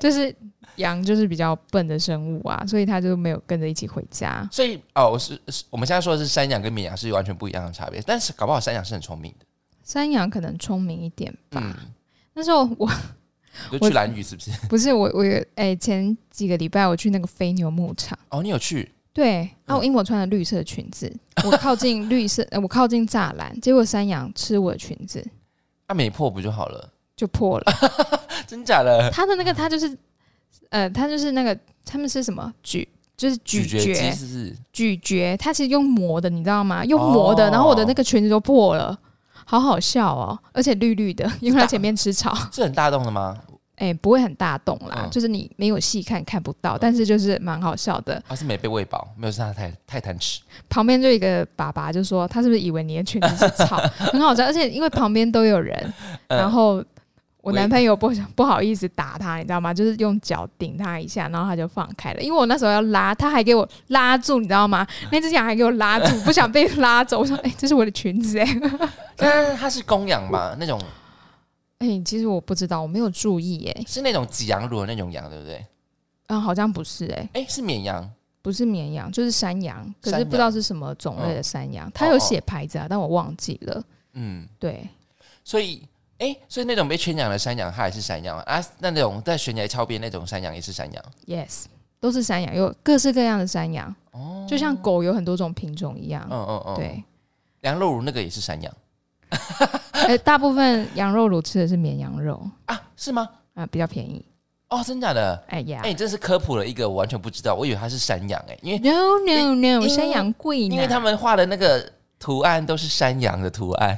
[0.00, 0.34] 就是
[0.76, 4.48] 羊就是比较笨的生物啊，所以他就没有跟着一起回家。
[4.52, 9.46] 所以哦，是是，我们现在说的是山羊跟绵羊是完全不一样的差别，但是搞不好山羊是很聪明的。
[9.82, 11.60] 山羊可能聪明一点吧。
[11.64, 11.74] 嗯，
[12.38, 12.88] 那时候我
[13.72, 14.50] 你 就去蓝屿是不是？
[14.70, 18.88] 不是我我有哎、前几个礼拜我去那个飞牛牧场，哦，你有去？
[19.12, 21.12] 对，啊，因为我穿了绿色裙子，
[21.44, 25.26] 我靠近 绿色，呃我靠近栅栏，结果山羊吃我的裙子
[25.88, 26.88] 那、没破不就好了？
[27.16, 27.64] 就破了。
[28.46, 29.10] 真假的？
[29.10, 29.98] 它的那个它就是
[30.70, 34.56] 呃，它就是那个他们是什么咀，就是咀咀嚼肌嚼是？
[34.72, 36.84] 咀嚼，它其实用磨的，你知道吗？
[36.84, 38.96] 用磨的，哦然后我的那个裙子都破了。
[39.50, 43.34] 好好笑哦，而且绿绿的， 因为它前面吃草，是很大洞的吗？
[43.76, 48.20] 哎、不会很大洞啦，嗯就是你没有细看看不到，但是就是蛮好笑的。
[48.28, 50.40] 他是没被喂饱，没有是他太太贪吃。
[50.68, 55.94] 旁边就一个爸爸就说，他是不是以为你的裙子是草， 很好笑，而且因为旁边都有人，
[56.26, 56.84] 嗯然后
[57.48, 59.72] 我男朋友不不好意思打他，你知道吗？
[59.72, 62.20] 就是用脚顶他一下，然后他就放开了。
[62.20, 64.86] 因为我那时候要拉，他还给我拉住，你知道吗？
[65.10, 67.20] 那只羊还给我拉住，不想被拉走。
[67.20, 68.60] 我说，哎、这是我的裙子、 哎，
[69.16, 70.54] 但是它是公羊吧？
[70.58, 70.80] 那种
[71.78, 75.64] 哎、其实我不知道，我没有注意、哎，是那种挤羊乳的那种羊，对不对？
[76.26, 78.02] 啊，好像不是、哎，哎，是绵羊，
[78.42, 81.90] 不不是绵羊，就是山羊，可是不知道是什么种类的山羊。
[81.94, 83.84] 它有写牌子啊，但我忘记了。
[84.14, 84.88] 嗯，对，
[85.44, 85.86] 所以
[86.18, 88.62] 哎，所以那种被圈养的山羊，它也是山羊啊。
[88.78, 91.04] 那那种在悬崖峭边那种山羊也是山羊。
[91.26, 91.64] Yes，
[92.00, 93.94] 都是山羊，有各式各样的山羊。
[94.10, 96.26] 哦，就像狗有很多种品种一样。
[96.30, 96.74] 嗯嗯嗯，。
[96.76, 97.04] 对，
[97.60, 98.74] 羊肉乳那个也是山羊
[99.92, 102.80] 呃，大部分羊肉乳吃的是绵羊肉 啊？
[102.96, 103.28] 是吗？
[103.54, 104.24] 啊，比较便宜。
[104.70, 105.40] 哦，真假的？
[105.48, 113.96] 哎呀哎，你真是科普了一个我完全不知道，我以为它是山羊哎，因为 no no no，山羊贵呢，因为他们画的那个图案都是山羊的图案，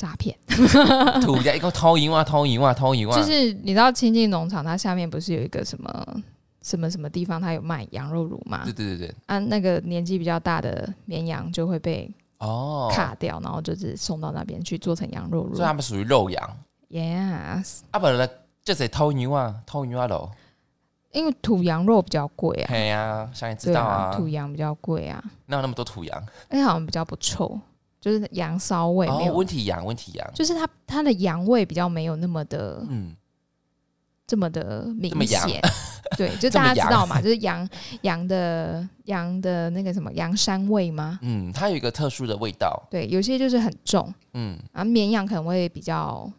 [0.00, 0.34] 诈骗。
[1.20, 6.22] 土家一个偷银袜、偷银袜、偷银袜，就是你知道亲近农场，它下面不是有一个什么
[6.62, 8.72] 什么什么地方，它有卖羊肉乳吗对？
[8.72, 15.66] 对对对，啊，那个年纪比较大的绵羊就会被哦，卡掉，然后就是送到那边去做成羊肉乳所以。
[15.66, 16.56] 他们属于肉羊。
[16.88, 18.28] Yes，啊，不然
[18.64, 20.30] 就是偷牛啊，偷牛啊喽。
[21.12, 26.24] 因为土羊肉比较贵啊，对呀，想也知对道啊，土羊比较贵啊，哪有那么多土羊？
[26.48, 27.58] 而且好像比较不臭，
[28.00, 33.14] 就是羊骚味没哦，有，温体羊，问题羊，就是它它的羊味比较没有那么的嗯，
[34.26, 35.60] 这么的明显。
[36.16, 37.68] 对，就 大家知道嘛，就是羊
[38.02, 41.18] 羊的羊的那个什么羊膻味吗？
[41.22, 44.58] 嗯，它有一个特殊的味道，对，有些就是很重，嗯。
[44.72, 46.30] 啊，绵羊可能会比较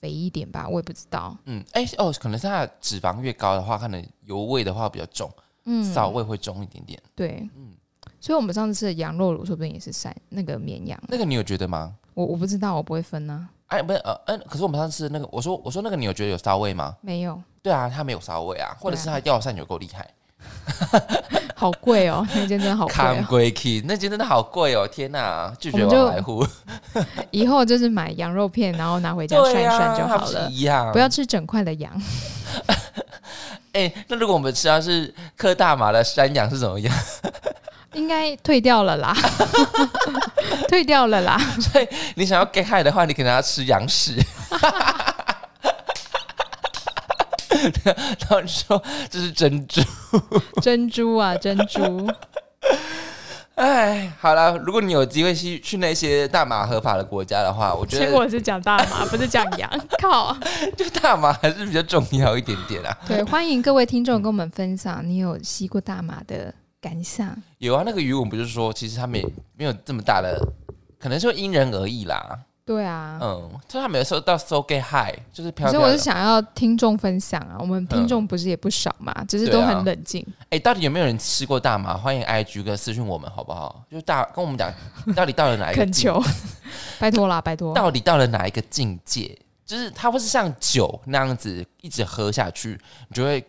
[0.00, 1.36] 肥一点吧，我也不知道。
[1.44, 5.30] 嗯，哎、哦，可能是它的脂肪越高的话，可能油味的话比较重，
[5.64, 6.98] 嗯，骚味会重一点点。
[7.14, 7.72] 对，嗯
[8.20, 11.00] 所以我们上次吃的羊肉卤，说不定也是山那个绵羊。
[11.08, 11.94] 那个你有觉得吗？
[12.14, 16.94] 我我不知道，我不会分呢、哎，不是，呃，嗯、可是我们上次那个，我说我说那个你有觉得有骚味吗？
[17.00, 20.06] 没有，对啊，它没有骚味啊，或者是它药膳有够厉害，
[21.56, 23.26] 好贵哦，那间真的好贵、看哦。
[23.28, 26.46] 贵 key 那间真的好贵哦，天哪，拒绝我们就往来户，
[27.30, 31.90] 以后就是买羊肉片，然后拿回家涮涮就好了，一样，不要吃整块的羊。
[33.72, 36.94] 哎、那如果我们吃到是克大麻的山羊是怎么样？
[37.94, 39.16] 应该退掉了啦，
[40.68, 41.38] 退掉了啦。
[41.60, 44.16] 所以你想要 get high 的话，你可能要吃羊屎。
[47.82, 47.94] 然
[48.30, 49.82] 后你说这是珍珠，
[50.62, 52.08] 珍珠啊，珍珠，
[53.56, 59.70] 哎，好了，如果你有机会去去那些大麻合法的国家的话，我觉得结果是讲大麻， 不是讲羊。
[60.00, 60.34] 靠，
[60.74, 62.96] 就大麻还是比较重要一点点啊。
[63.06, 67.36] 对，欢迎各位听众跟我们分享你有吸过大麻的感想。
[67.58, 70.40] 有啊，那个渔文不是说，其实他们也没有这么大的，
[70.98, 72.40] 可能就因人而异啦。
[72.64, 75.72] 对啊，嗯，就他没有收到 so get high，就是飘飘的。
[75.72, 80.24] 可是我是想要听众分享啊，我们听众不是也不少嘛，只是都很冷静。
[80.50, 81.96] 哎、到底有没有人吃过大麻？
[81.96, 83.82] 欢迎 IG 跟私讯我们好不好？
[83.90, 84.72] 就大跟我们讲，
[85.16, 86.22] 到底到了哪一个恳境求，
[87.00, 87.74] 拜托啦，拜托。
[87.74, 89.36] 到底到了哪一个境界？
[89.66, 93.44] 就是它会是像酒那样子一直喝下去，你就会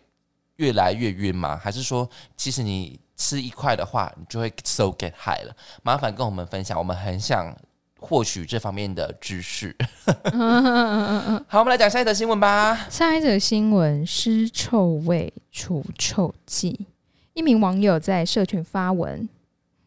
[0.56, 1.56] 越来越晕吗？
[1.62, 5.54] 还是说，其实你吃一块的话，你就会 so get high 了？
[5.84, 7.56] 麻烦跟我们分享，我们很想
[8.00, 9.76] 获取这方面的知识。
[11.46, 12.88] 好，我们来讲下一则新闻吧。
[12.90, 16.86] 下一则新闻：尸臭味除臭剂。
[17.34, 19.28] 一名网友在社群发文，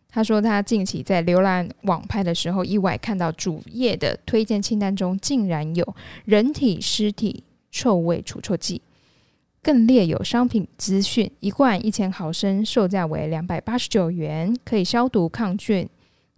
[0.09, 8.81] 他说他近期在浏览网拍的时候，意外看到主页的推荐清单中竟然有人体尸体臭味除臭剂，
[9.65, 15.89] 更列有商品资讯：一罐一千毫升，售价为两百八十九元，可以消毒抗菌。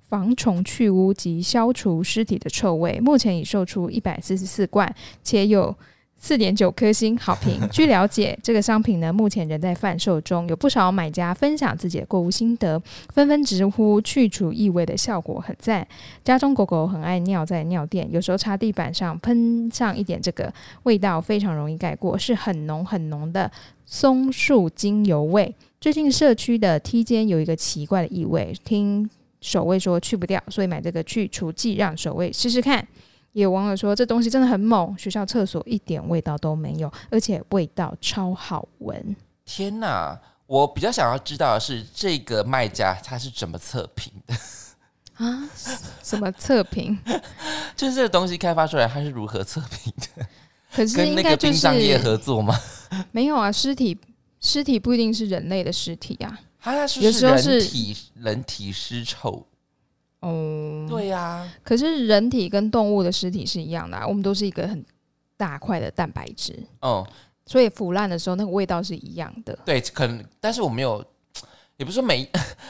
[0.08, 5.76] 防虫去污及消除尸体的臭味，目前已售出一百四十四罐，且有
[6.18, 7.62] 四点九颗星好评。
[7.72, 12.82] 据了解，这个商品呢目前仍在贩售中，有不少买家分享自己的购物心得，
[13.14, 15.88] 纷纷直呼去除异味的效果很赞。
[16.24, 20.52] 家中狗狗很爱尿在尿垫，有时候擦地板上喷上一点这个，
[20.84, 23.50] 味道非常容易盖过，是很浓很浓的
[23.86, 25.54] 松树精油味。
[25.80, 29.08] 最近社区的梯间有一个奇怪的异味，听
[29.40, 32.86] 守卫说去不掉，所以买这个去除剂让守卫试试看。
[33.38, 39.16] 也有网友说这东西真的很猛，学校厕所一点味道都没有，而且味道超好闻。
[39.46, 40.20] 天哪！
[40.48, 44.34] 我比较想要知道的是，这个卖家他是怎么测评的？
[45.24, 45.48] 啊？
[46.02, 46.98] 什么测评？
[47.78, 50.26] 就是这个东西开发出来，它是如何测评的？
[50.74, 52.60] 可是跟那个应该就殡葬业合作吗？
[53.14, 53.96] 没有啊，尸体
[54.40, 56.40] 尸体不一定是人类的尸体啊。
[56.60, 59.46] 它是有时候是人体人体尸臭，
[60.22, 64.84] 哦，对呀、可是人体跟动物的尸体是一样的、啊，我们都是一个很
[65.38, 67.08] 大块的蛋白质，哦，
[67.46, 69.58] 所以腐烂的时候那个味道是一样的。
[69.64, 71.06] 对，可能，但是我没有，
[71.78, 72.28] 也不是说没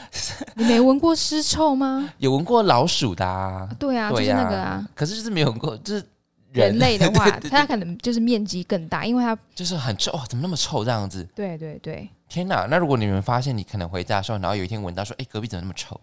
[0.56, 2.12] 你没闻过尸臭吗？
[2.18, 4.86] 有闻过老鼠的、啊，对啊，就是、那个啊。
[4.94, 6.04] 可是就是没有闻过，就是
[6.52, 11.26] 人人类的话， 它可能就是面积更大，因为它就是很臭，哇，怎么那么臭这样子？
[11.34, 12.66] 对对对，天哪！
[12.66, 15.98] 那如果你们发现你可能回家的时候，然后有一天闻到说，哎，隔壁怎么那么臭？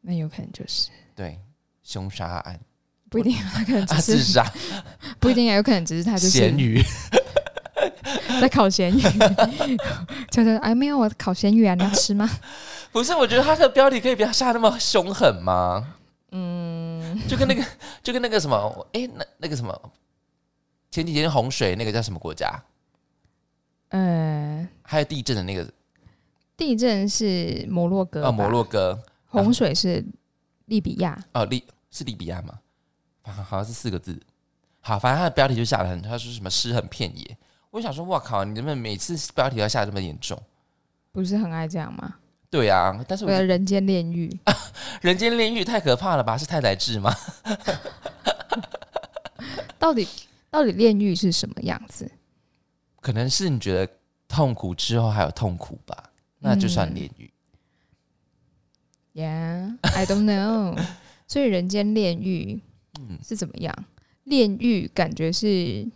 [0.00, 1.38] 那有可能就是对，
[1.82, 2.58] 凶杀案
[3.08, 4.52] 不一定，他可能只啊，自是、杀、
[5.18, 6.82] 不一定啊，有可能只是他就是咸鱼，
[8.40, 9.02] 在烤咸鱼，
[10.30, 12.28] 就是哎没有我烤咸鱼啊，你要吃吗？
[12.92, 13.14] 不是？
[13.14, 15.94] 我觉得他的标题可以不要下那么凶狠吗？
[16.32, 17.64] 嗯，就跟那个，
[18.02, 19.92] 就跟那个什么，哎，那那个什么，
[20.90, 22.48] 前几天洪水那个叫什么国家？
[23.90, 25.68] 嗯，还有地震的那个，
[26.56, 28.96] 地震是摩洛哥吧，呃，摩洛哥，
[29.30, 30.04] 洪水是
[30.66, 32.58] 利比亚，哦，利是利比亚吗？
[33.22, 34.20] 好好像是四个字。
[34.80, 37.36] 好，反正它的标题就下的很，他说什么尸横遍野。
[37.70, 40.40] 我想说，哇靠，你怎么每次标题要下这么严重？
[41.12, 42.16] 不是很爱这样吗？
[42.50, 44.36] 对啊，但是我觉得人间炼狱，
[45.02, 46.36] 人间炼狱太可怕了吧？
[46.36, 47.14] 是太宰治吗？
[49.78, 50.06] 到底
[50.50, 52.10] 到底炼狱是什么样子？
[53.00, 53.92] 可能是你觉得
[54.26, 57.32] 痛苦之后还有痛苦吧，那就算炼狱。
[59.20, 60.80] Yeah，I don't know。
[61.28, 62.60] 所以人间炼狱
[62.98, 63.74] 嗯是怎么样？
[64.24, 65.86] 炼狱感觉是，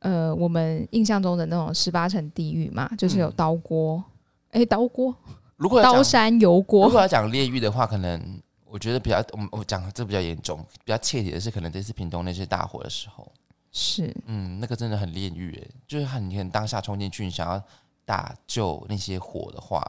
[0.00, 4.02] 呃，我们印象中的那种十八层地狱嘛，就是有嗯刀锅，
[4.50, 5.14] 哎、刀锅、
[5.56, 6.86] 如果刀山油锅。
[6.86, 13.30] 如果，要讲炼狱的话，可能我觉得比较，我我讲这比较严重，比较切题的是，可能这次屏东那些大火的时候，
[13.70, 14.14] 是。
[14.26, 17.62] 嗯，那个真的很炼狱，哎，就是很你很当下冲进去，你想要
[18.04, 19.82] 打救那些火的话，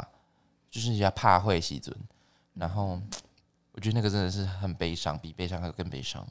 [0.69, 1.95] 就是你要怕会熄尊，
[2.53, 2.99] 然后
[3.71, 6.25] 我觉得那个真的是很悲伤，比悲伤还更悲伤。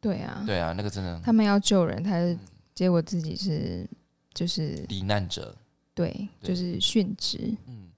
[0.00, 2.38] 对啊，对啊，那个真的他们要救人，他是
[2.74, 3.88] 结果自己是
[4.32, 5.54] 就是罹难者。
[5.92, 7.90] 对，就是殉职，嗯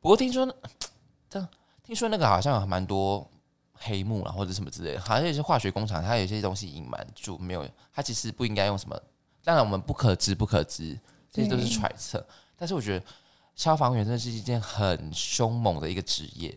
[0.00, 0.46] 不过听说
[1.28, 1.48] 这样，
[1.82, 3.28] 听说那个好像有蛮多
[3.72, 8.96] 黑幕啊，或者什么之类的，好像有些化学工厂，它有些东西隐瞒住，没有，它其实不应该用什么。
[9.42, 10.96] 当然，我们不可知，不可知，
[11.32, 12.24] 这些都是揣测。
[12.56, 13.04] 但是我觉得
[13.56, 16.56] 消防员真的是一件很凶猛的一个职业，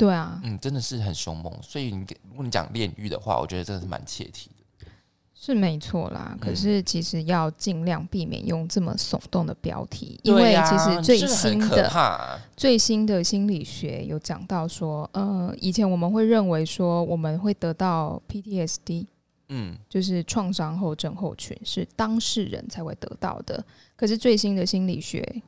[0.00, 1.52] 对啊，嗯，真的是很凶猛。
[1.62, 4.86] 所以你如果你讲炼狱的话，我觉得真的是蛮切题的。
[5.34, 6.36] 是没错啦。
[6.40, 19.06] 可嗯是其实要尽量避免用这么耸动的标题，因为其实最新的怕最新的心理学有讲到说，呃，以前我们会认为说我们会得到 PTSD，
[19.48, 23.62] 嗯，就是创伤后症候群，是当事人才会得到的。
[23.96, 25.42] 可是最新的心理学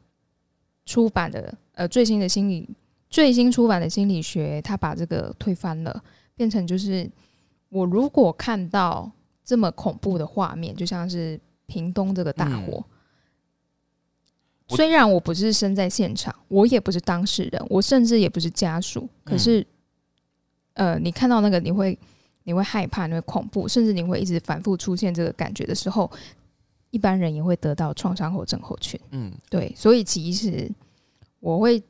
[0.84, 2.68] 出版的，呃，最新的心理
[3.12, 6.02] 最新出版的心理学，他把这个推翻了，
[6.34, 7.08] 变成就是
[7.68, 9.08] 我如果看到
[9.44, 12.78] 这么恐怖的画面，就像是屏东这个大火。
[12.78, 12.84] 嗯
[14.68, 19.66] 虽然我不是身在现场，我也不是当事人，我甚至也不是家属，可是，
[20.72, 21.98] 呃，你看到那个，你会
[22.44, 26.10] 你会害怕，你会恐怖，甚至你会一直反复出现这个感觉的时候，
[26.90, 28.98] 一般人也会得到创伤后症候群。
[29.10, 30.72] 嗯对，所以其实
[31.40, 31.82] 我会，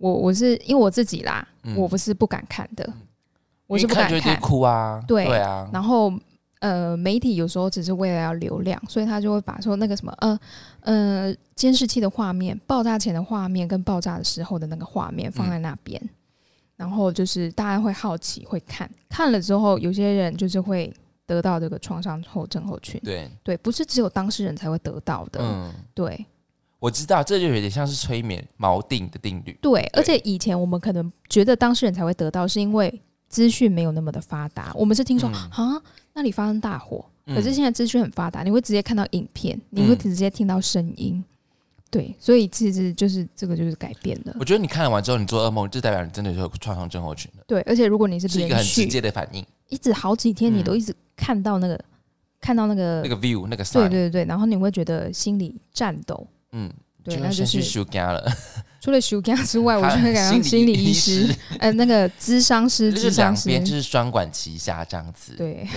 [0.00, 1.76] 我我是因为我自己啦，嗯。
[1.76, 2.90] 我不是不敢看的，
[3.66, 4.40] 我是不敢看。
[4.40, 6.10] 哭啊，对对啊，然后
[6.60, 10.40] 呃，媒体有时候只是为了要流量，所以他就会把说那个什么呃
[10.80, 16.00] 呃监视器的画面、爆炸前的画面跟爆炸的时候的那个画面放在那边，
[16.76, 20.92] 然后就是大家会好奇会看，看了之后有些人就是会
[21.26, 25.72] 得到这个创伤后症候群，对，对，不是只有当事人才会得到的，嗯。
[25.94, 26.26] 对
[26.80, 29.56] 我知道，这就有点像是催眠锚定的定律。
[29.62, 35.82] 对，而且以前我们可能觉得当事人才会得到，是因为资讯没有那么的发达，我们是听说嗯啊、
[36.14, 37.04] 那里发生大火。
[37.26, 41.22] 嗯可是现在资讯很发达，你会直接看到影片，你会嗯直接听到声音，
[41.88, 49.46] 对，所以其实就是这个就是改变了我，觉得你看了完之后，你做噩梦，就代表你真的有创伤症候群了，对，而且如果你是连是一个很直接的反应。
[49.68, 51.78] 一直好几天，你嗯都一直看到那个、
[52.40, 56.72] 看到那个，那个 view 那个对对对，然后你会觉得心里颤抖，嗯，
[57.04, 58.32] 对，那就是先去修家了，
[58.80, 65.34] 除了修家之外，我就会感心到心理医师师，呃，那个咨商师、就是两边就是双管齐下这样子。
[65.36, 65.68] 对。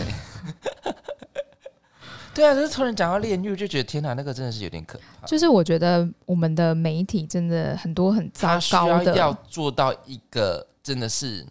[2.33, 5.27] 对 啊，就是突然讲到炼狱，就觉得天哪，那个真的是有点可怕。
[5.27, 11.45] 就是我觉得我们的媒体真的很多很糟糕的，要要做到一个真的是，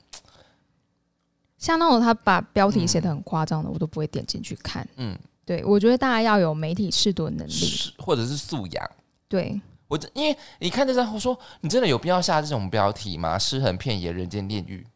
[1.58, 4.84] 像那种他把标题写的很夸张的，我都不会点进去看。
[4.96, 5.16] 嗯，
[5.46, 7.92] 对我觉得大家要有媒体适度的能力。
[7.98, 8.90] 或者是素养。
[9.32, 9.58] 对
[9.88, 13.38] 我真因为你看这张，我说你真的有必要下这种标题吗？
[13.38, 14.86] 尸横遍野，人间炼狱。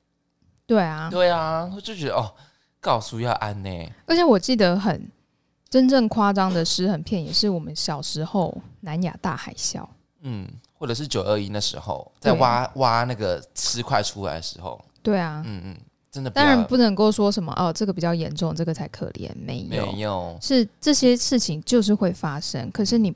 [0.67, 2.31] 对啊，对啊，我就觉得哦，
[2.79, 3.71] 告诉要安呢。
[4.05, 5.11] 而且我记得很
[5.71, 9.87] 真正夸张的诗很片，也是我们小时候南亚大海啸。
[10.21, 10.47] 嗯，
[10.79, 15.77] 或者是九二一那时候在挖挖那个尸块出来的时候，对啊，嗯嗯，
[16.11, 22.71] 真的当然不能够说什么哦，这个比较严重，这个才可怜，没有，没有，是这些事情就是会发生。
[22.71, 23.15] 可是你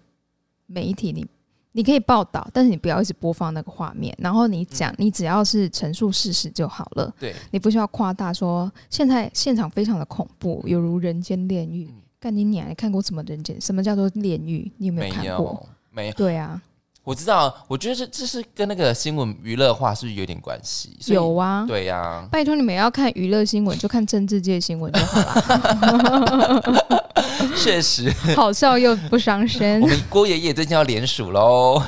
[0.71, 1.27] 媒体你
[1.73, 11.87] 你可以报道，但是你不要一直播放那个画面，然后你讲，你只要是陈述事实就好了，对，你不需要夸大说现在现场非常的恐怖，犹如人间炼狱。
[11.91, 12.69] 嗯干你娘！
[12.69, 13.59] 你看过什么人间？
[13.59, 14.71] 什么叫做炼狱？
[14.77, 15.47] 你有没没有看过？
[15.47, 16.13] 有，没有。
[16.13, 16.61] 对啊，
[17.03, 20.95] 我知道，我觉得这这是跟那个新闻娱乐化是不是有点关系？
[21.07, 21.65] 有啊。
[21.67, 27.00] 对呀、拜托你们要看娱乐新闻，就看政治界新闻就好了，
[27.57, 29.87] 确实，好笑又不伤身我。
[29.87, 31.83] 们郭爷爷最近要联署喽，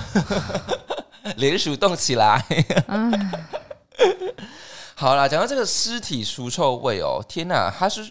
[1.37, 2.45] 联署动起来。
[2.87, 3.11] 啊，
[4.95, 8.11] 好啦，讲到这个尸体除臭味哦，天哪，它是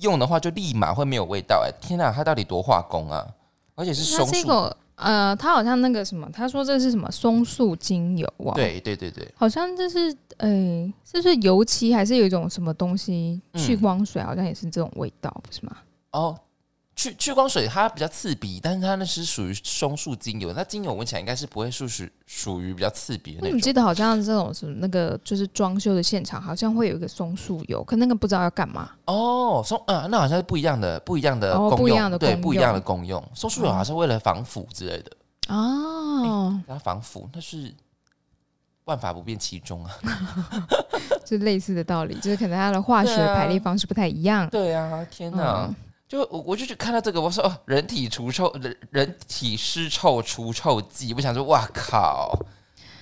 [0.00, 3.26] 用的话就立马会没有味道哎，天哪，它到底多化工啊？
[3.74, 15.76] 而且是它松树，呃，它好像那个什么，他说这是什么松树精油啊？，对对对对，好像这是诶，这是油漆还是有一种什么东西嗯去光水，好像也是这种味道，不是吗？
[16.12, 16.38] 哦。
[16.96, 23.58] 去去光水它比较刺鼻，但是它那是属于松树精油，那精油闻起来应该是不会属属属于比较刺鼻的那种。
[23.58, 28.90] 记得好像这种什么那个就是装修的现场，好像会有一个松树油，可那个不知道要干嘛。
[29.06, 33.26] 哦，松啊、那好像是不一样的，不一样的哦功用，不一样的对，不一样的功用。
[33.34, 35.10] 松树油好像是为了防腐之类的，
[35.48, 37.72] 哦，它防腐那是
[38.84, 39.96] 万法不变其中啊。
[41.24, 44.46] 就类似的道理，就是可能它的化学排列方式不太一样。
[44.50, 45.64] 对啊，天哪！
[45.66, 45.74] 嗯
[46.10, 52.36] 就我我就去看到这个，我说哦，人体除臭人人体湿臭除臭剂，我想说哇靠，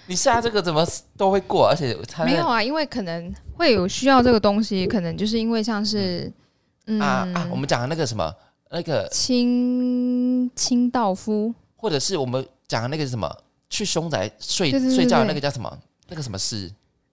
[0.04, 0.86] 你下这个怎么
[1.16, 6.30] 都会过，而且它没有啊，因为可能会有需要这个东西，可能就是因为像是
[6.84, 8.30] 嗯啊啊，我们讲的那个什么
[8.70, 13.34] 那个，清清道夫或者是我们讲的那个什么
[13.70, 15.78] 去凶宅睡睡觉的那个叫什么？
[16.08, 16.70] 那个什么室？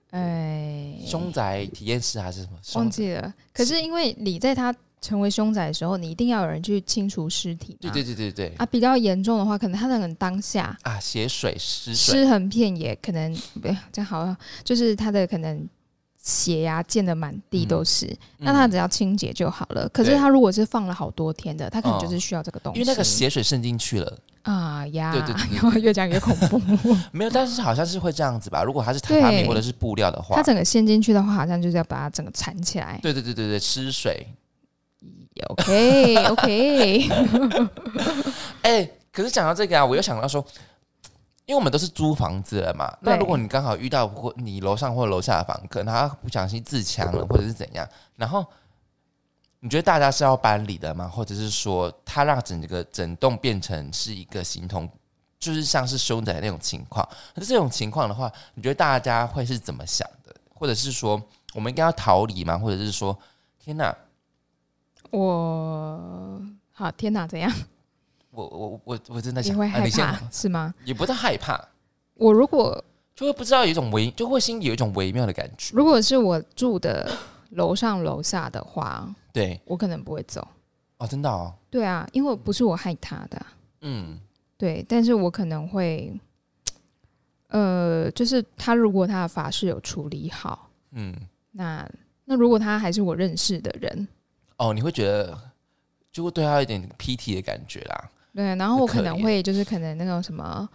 [0.10, 2.58] 哎，凶宅体验室还是什么？
[2.74, 3.34] 忘记了。
[3.54, 4.76] 可是因为你在他
[5.06, 7.92] 成为凶宅的时候，你一定要有人去清除尸体嘛。
[7.92, 13.32] 对对对对对啊，比较严重的话，可能他可能当下啊，血水湿水，尸横遍野，可能
[13.62, 15.70] 不这样好了，就是他的可能
[16.22, 19.88] 血呀溅的满地都是，那他嗯只要清洁就好了。
[19.90, 26.60] 可是他如果是放了好多天的，他可能哦就是需要这个东西，因为那个血水渗进去了，啊呀，对对对对越讲越恐怖。
[27.14, 28.64] 没有，但是好像是会这样子吧？
[28.64, 33.00] 如果它是对榻榻米或者是布料的话它，整个陷进去的话，好像就是要把它整个缠起来。
[33.04, 34.26] 对对对对对，湿水。
[35.44, 37.10] OK OK，
[38.64, 40.44] 哎、可是讲到这个啊，我又想到说，
[41.46, 48.46] 因为我们都是租房子了嘛，那如果你刚好遇到或你楼上或楼下的房客，他不小心自强了，或者是怎样，然后
[49.60, 51.08] 你觉得大家是要搬离的吗？
[51.08, 54.90] 或者是说他让整个整栋变成是一个形同，
[55.40, 57.08] 就是像是凶宅那种情况？
[57.36, 60.34] 可是这种情况的话，你觉得大家会是怎么想的？
[60.54, 61.22] 或者是说
[61.54, 62.58] 我们应该要逃离吗？
[62.58, 63.18] 或者是说，
[63.60, 63.96] 天哪，
[65.16, 66.42] 我
[66.72, 67.52] 好天哪，怎样？
[68.32, 70.74] 我我我我真的想，你会害怕是吗？
[70.84, 71.60] 也不太害怕。
[72.16, 72.84] 我如果
[73.16, 75.74] 就会不知道有一种微，就会心里有一种微妙的感觉。
[75.74, 77.10] 如果是我住的
[77.52, 80.46] 楼上楼下的话，对，我可能不会走。
[80.98, 83.48] 哦，真的哦，对啊，因为不是我害他的啊、
[83.82, 84.20] 嗯，
[84.58, 86.14] 对，但是我可能会，
[87.48, 91.14] 呃，就是他如果他的法事有处理好，嗯，
[91.52, 91.90] 那
[92.26, 94.08] 那如果他还是我认识的人，
[94.58, 95.38] 哦，你会觉得
[96.12, 98.10] 就会对他有点 PT 的感觉啦。
[98.34, 100.68] 对，然后我可能会就是可能那种什么，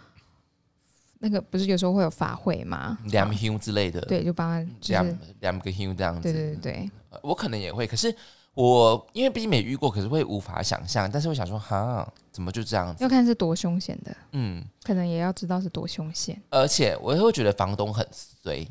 [1.19, 2.99] 那个不是有时候会有法会吗？
[3.07, 6.23] 两 h 之类的，，对，就帮他就两是两个 h 这样子。
[6.23, 6.91] 对对对
[7.23, 8.15] 我可能也会，可是
[8.55, 11.11] 我因为毕竟没遇过，可是会无法想象。
[11.11, 13.05] 但是我想说，哈，怎么就这样子？
[13.05, 18.07] 要看是多凶险的，嗯，可能也要知道是多凶险而且我会觉得房东很
[18.43, 18.67] 衰，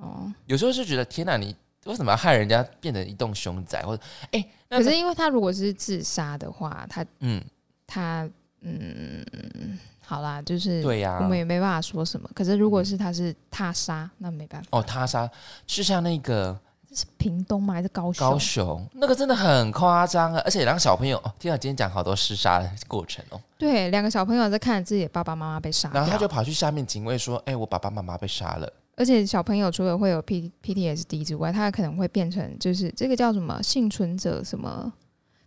[0.00, 0.32] 哦。
[0.46, 1.54] 有时候是觉得天哪，你
[1.84, 3.82] 为什么要害人家变成一栋凶宅？
[3.82, 7.42] 或者哎、那可是因为他如果是自杀的话，他嗯，
[7.86, 8.28] 他
[8.62, 12.28] 嗯，好啦，就是对呀、我们也没办法说什么。
[12.34, 14.68] 可是如果是他是他杀，那没办法。
[14.70, 15.28] 哦，他杀
[15.66, 16.58] 就像那个
[16.88, 17.74] 这是屏东吗？
[17.74, 18.30] 还是高雄？
[18.30, 20.40] 高雄那个真的很夸张啊！
[20.44, 28.72] 而且两个小朋友哦，天啊，今天讲好多厮杀的过程哦，对，两个小朋友在看着自己的爸爸妈妈被杀，然后他就跑去下面警卫说：“哎、我爸爸妈妈被杀了。
[28.96, 34.92] 而且小朋友除了会有 P PTSD 之外，他可能会变成就是这个叫什么幸存者什么，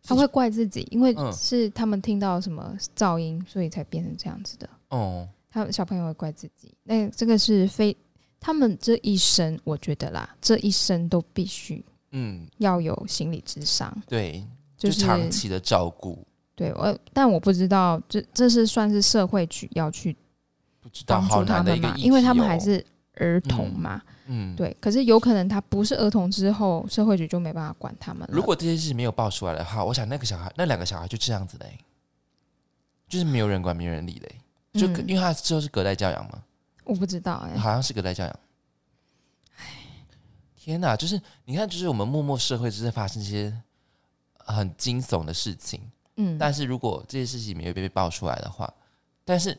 [0.03, 1.31] 他会怪自己，因为嗯。
[1.33, 7.95] 是他们听到什么噪音，所以才变成这样子的。”哦，他小朋友会怪自己，那这个是非
[8.39, 14.43] 他们这一生，我觉得啦，这一生都必须嗯，要有心理智商，对，
[14.77, 16.25] 就就是长期的照顾，
[16.55, 20.15] 对我，但我不知道这这是算是社会局要去
[20.79, 22.83] 不知道帮助他好难的们嘛，一个、哦，因为他们还是
[23.19, 24.75] 儿童嘛，嗯，对。
[24.79, 28.29] 可是有可能他不是儿童之后，社会局就没办法管他们了。
[28.31, 31.77] 如果这件事情没有爆出来的话，我想那个小孩，那两个小孩就这样子嘞，
[33.07, 34.35] 就是没有人管，没有人理嘞，
[34.79, 36.41] 就、嗯因为他之后是隔代教养嘛，
[36.83, 38.39] 我不知道哎、好像是隔代教养。
[40.55, 43.53] 天哪，就是你看，就是我们默默社会就是发生一些
[44.35, 45.79] 很惊悚的事情，
[46.17, 48.71] 嗯，但是如果这些事情没有被爆出来的话，
[49.23, 49.57] 但是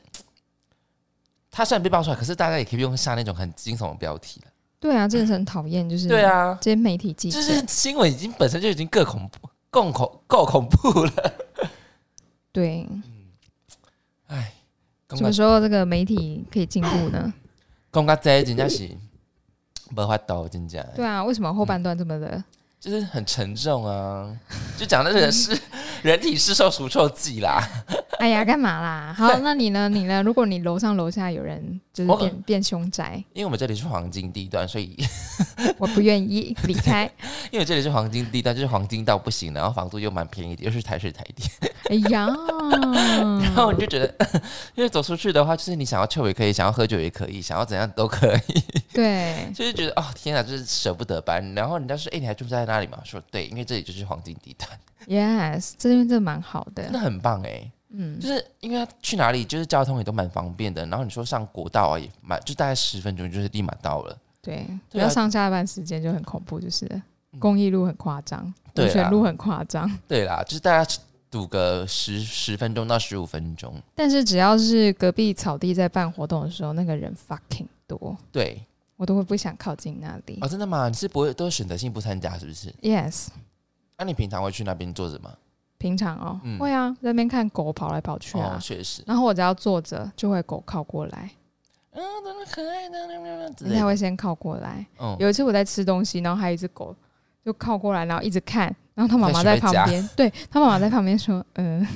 [1.58, 4.52] 他虽然被爆出来，可是大家也可以用下那种很惊悚的标题了。
[4.78, 11.34] 对啊，真的是很讨厌，就是对啊，这些媒体记者，就是新闻已经本身就已经够恐怖、够恐、够恐怖了。
[12.52, 12.86] 对，
[14.28, 14.52] 哎，
[15.10, 17.34] 什么时候这个媒体可以进步呢？
[17.90, 18.88] 讲到这真的是
[19.90, 20.92] 没法度，真的。
[20.94, 22.44] 对啊，为什么后半段这么的？
[22.80, 24.30] 就是很沉重啊，
[24.78, 25.58] 就讲的这个是
[26.02, 27.62] 人体是受除臭剂啦。
[28.18, 29.14] 哎呀，干嘛啦？
[29.16, 29.88] 好，那你呢？
[29.88, 30.20] 你呢？
[30.22, 34.96] 如果你楼上楼下有人就是我变变凶宅，因为我们这里是黄金地段，所以
[35.78, 37.08] 我不愿意离开。
[37.52, 41.48] 因为这里是黄金地段，就是黄金到不行，然后房租又蛮便宜的，又是台式台电，
[41.90, 42.26] 哎呀，
[43.40, 44.12] 然后你就觉得，
[44.74, 51.54] 因为走出去的话，就是你想要臭也可以，想要喝酒也可以，想要怎样都可以，对，就是觉得哦天哪，就是舍不得搬。
[51.54, 53.00] 然后人家说，哎、你还住在那里吗？
[53.04, 54.70] 说对，因为这里就是黄金地段
[55.08, 56.84] ，Yes，这边真的蛮好的。
[56.84, 57.70] 真的很棒哎。
[57.90, 60.84] 嗯，就是因为他去哪里，就是交通也都蛮方便的。
[60.86, 64.16] 然后你说上国道啊，也蛮就大概十分钟就是立马到了。
[64.42, 66.86] 对，对啊要上下班时间就很恐怖，就是
[67.38, 69.90] 公益路很夸张，对泉路很夸张。
[70.06, 71.00] 对啦，就是大家
[71.30, 73.74] 堵个十十分钟到十五分钟。
[73.94, 78.62] 但是只要是隔壁草地在办活动的时候，那个人 fucking 多，对
[78.98, 80.36] 我都会不想靠近那里。
[80.42, 80.88] 哦，真的吗？
[80.88, 83.28] 你是不会都选择性不参加是不是？Yes，
[83.96, 85.32] 那、你平常会去那边坐着吗？
[85.78, 89.02] 平常哦，嗯会啊，在那边看狗跑来跑去啊哦，，确实。
[89.06, 91.30] 然后我只要坐着，就会狗靠过来，
[91.92, 93.06] 嗯，怎么可爱的
[93.54, 93.86] 之人家类的。
[93.86, 94.84] 会先靠过来。
[94.98, 96.94] 嗯，有一次我在吃东西，然后还有一只狗
[97.44, 101.86] 就靠过来，然后一直看，然后他妈妈在旁边，对他妈妈在旁边说：“嗯、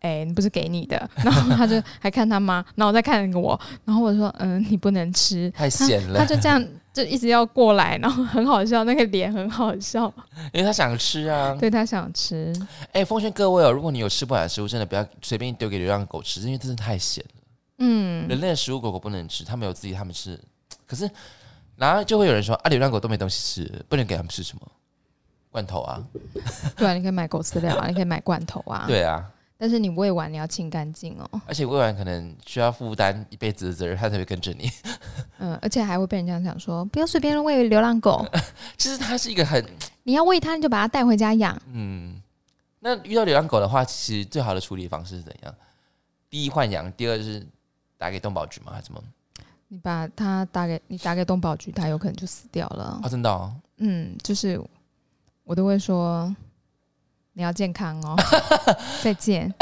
[0.00, 5.50] 哎、你不是给你的。”然后他就还看他妈，然后再看我，然后我说：“嗯、你不能吃。
[5.50, 10.12] 太咸”了他，就这样就一直要过来，然后很好笑，那个脸很好笑，
[10.52, 11.56] 因为他想吃啊。
[11.58, 12.52] 对他想吃。
[12.92, 17.30] 哎、奉劝各位哦，如果你有吃不完的食物，真的不要随便丢给流浪狗吃，因为真的太咸了。
[17.78, 20.38] 嗯，人类的食物狗狗不能吃，它们有自己，它们吃。
[20.86, 21.08] 可是，
[21.76, 24.62] 然后就会有人说啊，流浪狗都没东西吃，不能给它们吃什么
[25.50, 26.02] 罐头啊？
[26.76, 29.24] 对啊，你可以买狗饲料啊，你可以买罐头啊，对啊，
[29.58, 31.28] 但是你喂完你要清干净哦。
[31.44, 34.70] 而且喂完可能需要负担一辈子的责任，它才会跟着你。
[35.38, 38.24] 嗯，而且还会被人家讲说，不要随便喂流浪狗，
[38.78, 39.64] 其实它是一个很
[40.04, 41.60] 你要喂它，你就把它带回家养。
[41.72, 42.22] 嗯，
[42.78, 45.54] 那遇到流浪狗的话，其实最好的处理方式是怎样？
[46.30, 47.44] 第一换养，第二就是
[47.96, 48.72] 打给动保局吗？
[48.72, 49.02] 还是什么？
[49.68, 53.00] 你把它打给你打给动保局，它有可能就死掉了。
[53.02, 54.58] 啊，真的哦，嗯，就是
[55.44, 56.34] 我都会说
[57.38, 58.16] 你要健康哦，
[59.00, 59.54] 再见。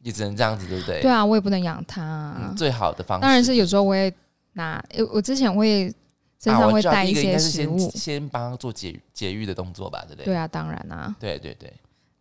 [0.00, 1.02] 也只能这样子，对不对？
[1.02, 4.10] 对啊，我也不能养它啊、嗯，最好的方式当然是有时候我也
[4.54, 5.92] 拿，呃我之前会
[6.42, 7.90] 身上会带一个应该是食物先。
[7.90, 10.24] 先帮它做节节育的动作吧，对不对？
[10.24, 11.70] 对啊，当然啊，对对对。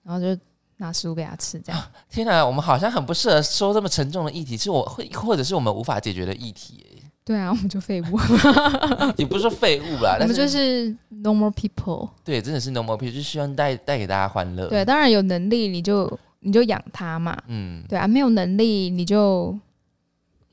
[0.04, 0.38] 然后就
[0.76, 1.82] 拿食物给它吃，这样。
[2.10, 6.97] 天哪，我们好像很不适合说这么沉重的议题，是我会或者是我们无法解决的议题耶，
[7.28, 8.18] 对啊，我们就废物，
[9.18, 12.10] 也不是废物啦，我们就是 normal people。
[12.24, 14.66] 对，真的是 no more people，就希望带带给大家欢乐。
[14.70, 17.38] 对，，当然有能力你就你就养它嘛。
[17.48, 19.54] 嗯，对啊，没有能力你就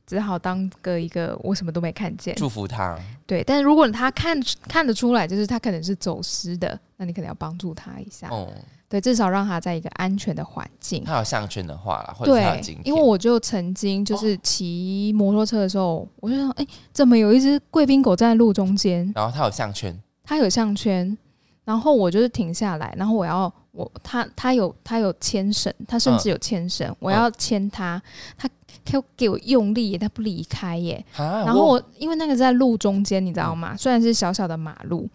[0.04, 2.34] 只好当个一个我什么都没看见。
[2.34, 2.98] 祝福他。
[3.24, 8.28] 对，但是如果他看看得出来，就是他可能是走失的，那你可能要帮助他一下。
[8.30, 8.52] 哦，
[8.94, 11.02] 对，至少让他在一个安全的环境。
[11.02, 19.10] 他有项圈的话啦，或者是他因为我就曾经就是骑摩托车的时候，我就想，哎、怎么有一只贵宾狗站在路中间？
[19.16, 21.18] 然后他有项圈，它有项圈，
[21.64, 28.00] 然后我就是停下来，然后我要我它它有它有牵绳，它甚至有牵绳，我要牵它，
[28.36, 28.48] 它
[28.84, 31.04] 给我给我用力耶，它不离开耶。
[31.16, 33.76] 啊，然后我因为那个在路中间，你知道吗？
[33.76, 35.08] 虽然是小小的马路，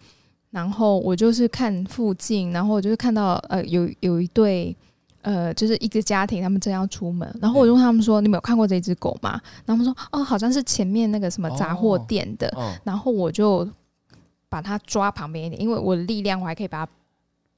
[0.50, 4.76] 然后我就是看附近，然后我就是看到呃有有一对。
[5.22, 9.32] 呃，就是一个家庭，他们正要出门，然后我就问他们说：“你们有看过这只狗吗？”
[9.66, 12.50] 然后他们说：“哦，好像是前面那个什么杂货店的。
[12.56, 13.68] 嗯，然后我就
[14.48, 16.92] 把它抓旁边一点，因为我的力量我还可以把它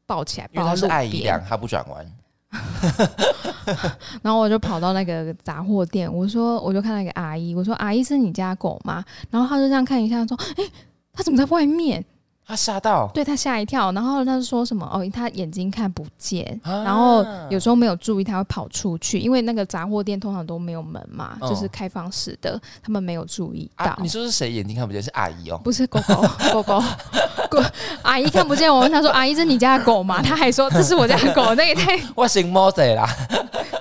[0.07, 1.40] 抱起来，因为他是爱姨良，。
[1.49, 2.05] 他不转弯。
[4.22, 9.05] 然后我就跑到那个杂货店，我说我就看到一个阿姨，我说阿姨是你家狗吗？
[9.30, 10.64] 然后她就这样看一下，说：“哎、
[11.12, 12.05] 它怎么在外面？”
[12.45, 23.86] 他吓到，对他吓一跳，然后他就说什么哦，他眼睛看不见，啊然后有时候没有注意，他会跑出去，因为那个杂货店通常都没有门嘛，哦就是开放式的，他们没有注意到。
[23.86, 25.03] 啊，你说是谁眼睛看不见？
[25.03, 25.61] 是阿姨哦。
[25.64, 26.14] 不是狗狗，
[26.53, 26.82] 狗狗，
[27.49, 27.62] 狗
[28.03, 28.72] 阿姨看不见。
[28.72, 33.07] 我问他说：“阿姨，这是你家的狗吗？”他还说：“这是我家的狗。”那也太 我姓猫仔啦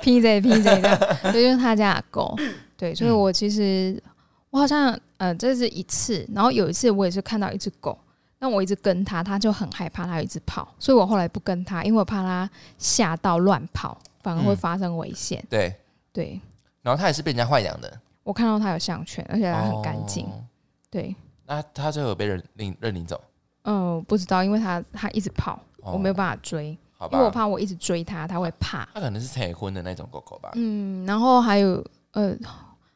[0.02, 2.38] J P J 的， 这就是他家的狗。
[2.78, 4.02] 对，所以我其实
[4.50, 7.98] 我好像呃，这是一次，然后有一次我也是看到一只狗，
[8.42, 15.46] 但我一直跟它，它就很害怕，它一直跑，所以我后来不跟它，因为我怕它吓到乱跑，反而会嗯发生危险。
[15.48, 15.72] 对，
[16.12, 16.42] 对
[16.82, 20.26] 然后他也是被人家豢养的，我看到它有项圈，而且它很干净。
[20.26, 20.44] 哦
[20.90, 21.16] 对，
[21.46, 23.22] 那他最后有被认领认领走，
[23.66, 27.30] 嗯、不知道，因为它它一直跑，哦我没有办法追，好因为我？
[27.30, 28.90] 怕我一直追它，它会怕。
[28.92, 30.50] 他可能是催婚的那种狗狗吧？
[30.56, 32.36] 嗯，然后还有呃，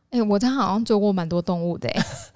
[0.09, 2.03] 哎、我家好像追过蛮多动物的、欸，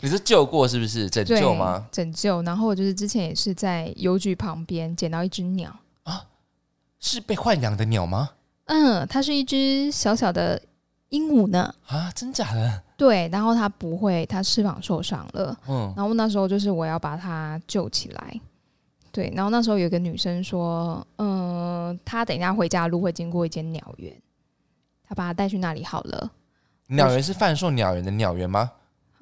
[0.00, 1.08] 你是救过是不是？
[1.10, 1.86] 拯，救吗？
[1.90, 2.40] 拯救。
[2.42, 5.74] 然后我就是之前也是在邮局旁边捡到一只鸟
[6.04, 6.24] 啊，
[7.00, 8.30] 是被豢养的鸟吗？
[8.66, 10.60] 嗯，它是一只小小的
[11.08, 11.74] 鹦鹉呢。
[11.86, 12.82] 啊，真假的？
[12.96, 15.56] 对，然后它不会，它翅膀受伤了。
[15.68, 18.40] 嗯，然后那时候就是我要把它救起来。
[19.10, 24.12] 对，然后那时候有一个女生说，嗯、她等一下回家的路会经过一间鸟园，
[25.08, 26.30] 她把它带去那里好了。
[26.88, 28.70] 鸟园是贩售鸟园的鸟园吗？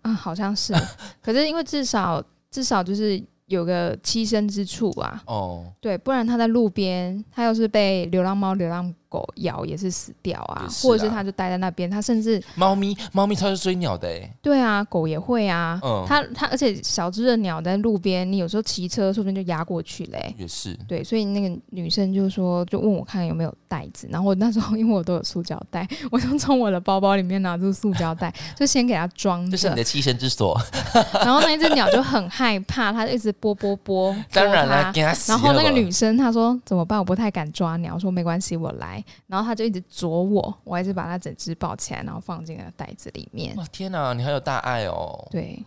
[0.06, 0.72] 啊，好像是，
[1.22, 14.30] 可是因为至少至少就是有个栖身之处啊，哦，对，不然它在路边，它要是被流浪猫、流浪狗咬，也是死掉啊，或者是它就待在那边，它甚至猫咪，猫咪它是追鸟的哎。
[14.42, 30.60] 对啊，狗也会啊，嗯它它而且小只的鸟在路边，你有时候骑车说不定就压过去嘞、也是，对，所以那个女生就说，就问我看有没有袋子，然后我那时候 因为我都有塑胶袋，我就从我的包包里面拿出塑胶袋，就先给它装着这是你，的栖身之所。
[31.24, 34.92] 然后那一只鸟就很害怕，它就一直拨拨拨，当然了，
[35.26, 36.98] 然后那个女生她说怎么办？
[36.98, 38.95] 我不太敢抓鸟，我说没关系，我来。
[39.26, 43.54] 然后他就一直啄我，我还是把它整只抱起来，然后放进了袋子里面。
[43.56, 45.28] 哇，天哪，你很有大爱哦。
[45.30, 45.62] 对，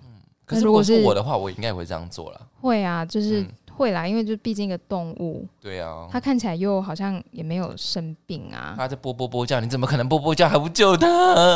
[0.45, 2.41] 可是如果是是我的话，我应该也会这样做了。
[2.61, 3.47] 会啊，就是嗯
[3.79, 8.73] 会啦，因为就毕竟一个动物，对啊，它看起来又好像也没有生病啊。
[8.75, 11.07] 它在啵啵啵叫，你怎么可能啵啵叫还不救它？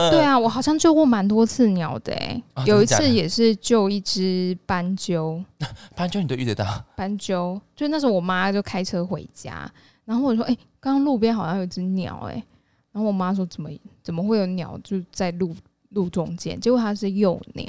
[0.10, 5.44] 对啊，我好像救过蛮多次鸟的诶、啊有一次也是救一只斑鸠，
[5.98, 6.66] 斑鸠你都遇得到？
[6.96, 9.70] 斑鸠，就那时候我妈就开车回家，
[10.06, 12.44] 然后我说：“哎、刚刚路边好像有一只鸟、欸，哎。”
[12.92, 13.70] 然后我妈说：“怎么
[14.04, 15.56] 怎么会有鸟就在路
[15.90, 17.68] 路中间？”结果它是幼鸟，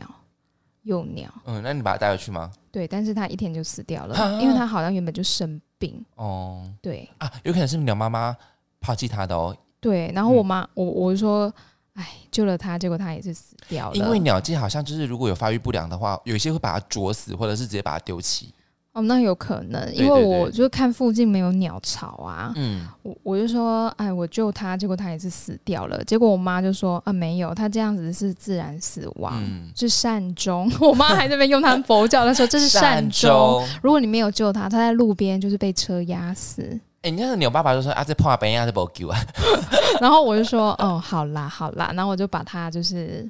[0.83, 2.53] 幼鸟，嗯，那你把它带回去吗？
[2.71, 8.37] 对，但是它一天就死掉了，啊因为它好像原本就生病，哦，对啊，有可能是鸟妈妈
[8.81, 10.11] 抛弃它的哦，对。
[10.15, 11.51] 然后我妈，我我就说
[11.95, 18.53] ：“哎，救了它，结果它也是死掉了。”因为鸟界好像就是如果有发育不良的话，有一些会把它啄死，或者是直接把它丢弃。
[18.95, 26.03] 哦，那有可能，因为我就看附近没有鸟巢啊，嗯，我我就说，哎，我救它，结果它也是死掉了。
[26.05, 30.71] 结果我妈就说，啊，没有，它这样子是自然死亡，嗯是善终。
[30.81, 33.67] 我妈还在那边用他们佛教，她说这是善终。
[33.83, 36.63] 如果你没有救它，它在路边就是被车压死。
[37.03, 39.19] 哎、你那个鸟爸爸就说啊，这破病啊，这不救啊。
[40.01, 43.29] 然后我就说，哦，好啦，好啦，然后我就把它就是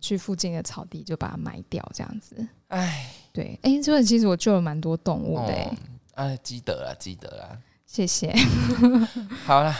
[0.00, 2.36] 去附近的草地就把它埋掉，这样子。
[2.66, 3.08] 哎，
[3.38, 5.78] 对，哎，这个其实我救了蛮多动物的、哦诶
[6.14, 7.56] 哎，记得了，记得了。
[7.86, 8.34] 谢谢。
[9.46, 9.78] 好啦，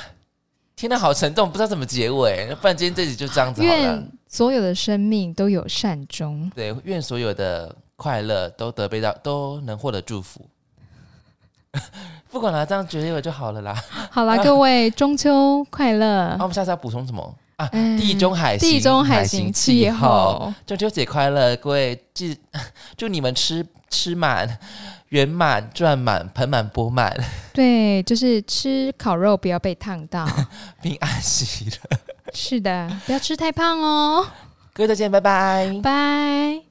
[0.77, 2.55] 听得，好沉重，不知道怎么结尾。
[2.61, 4.13] 不然今天这集就这样子好了愿。
[4.29, 6.49] 所有的生命都有善终。
[6.55, 10.41] 对，愿所有的快乐都得被到，都能获得祝福。
[12.31, 13.75] 不管了，这样结尾就好了啦。
[14.13, 16.45] 好啦，各位中秋快乐那、！
[16.45, 17.69] 我们下次要补充什么啊？
[17.73, 22.01] 嗯地中海型地中海型气候，中秋节快乐，各位！
[22.15, 22.25] 祝
[22.97, 24.59] 祝你们吃吃满、
[25.09, 27.15] 圆满、赚满、盆满钵满、
[27.53, 30.27] 对，就是吃烤肉不要被烫到。
[30.81, 31.99] 平安喜乐。
[32.33, 34.27] 是的，不要吃太胖哦。
[34.73, 35.81] 各位再见，拜拜。
[35.83, 36.68] 拜。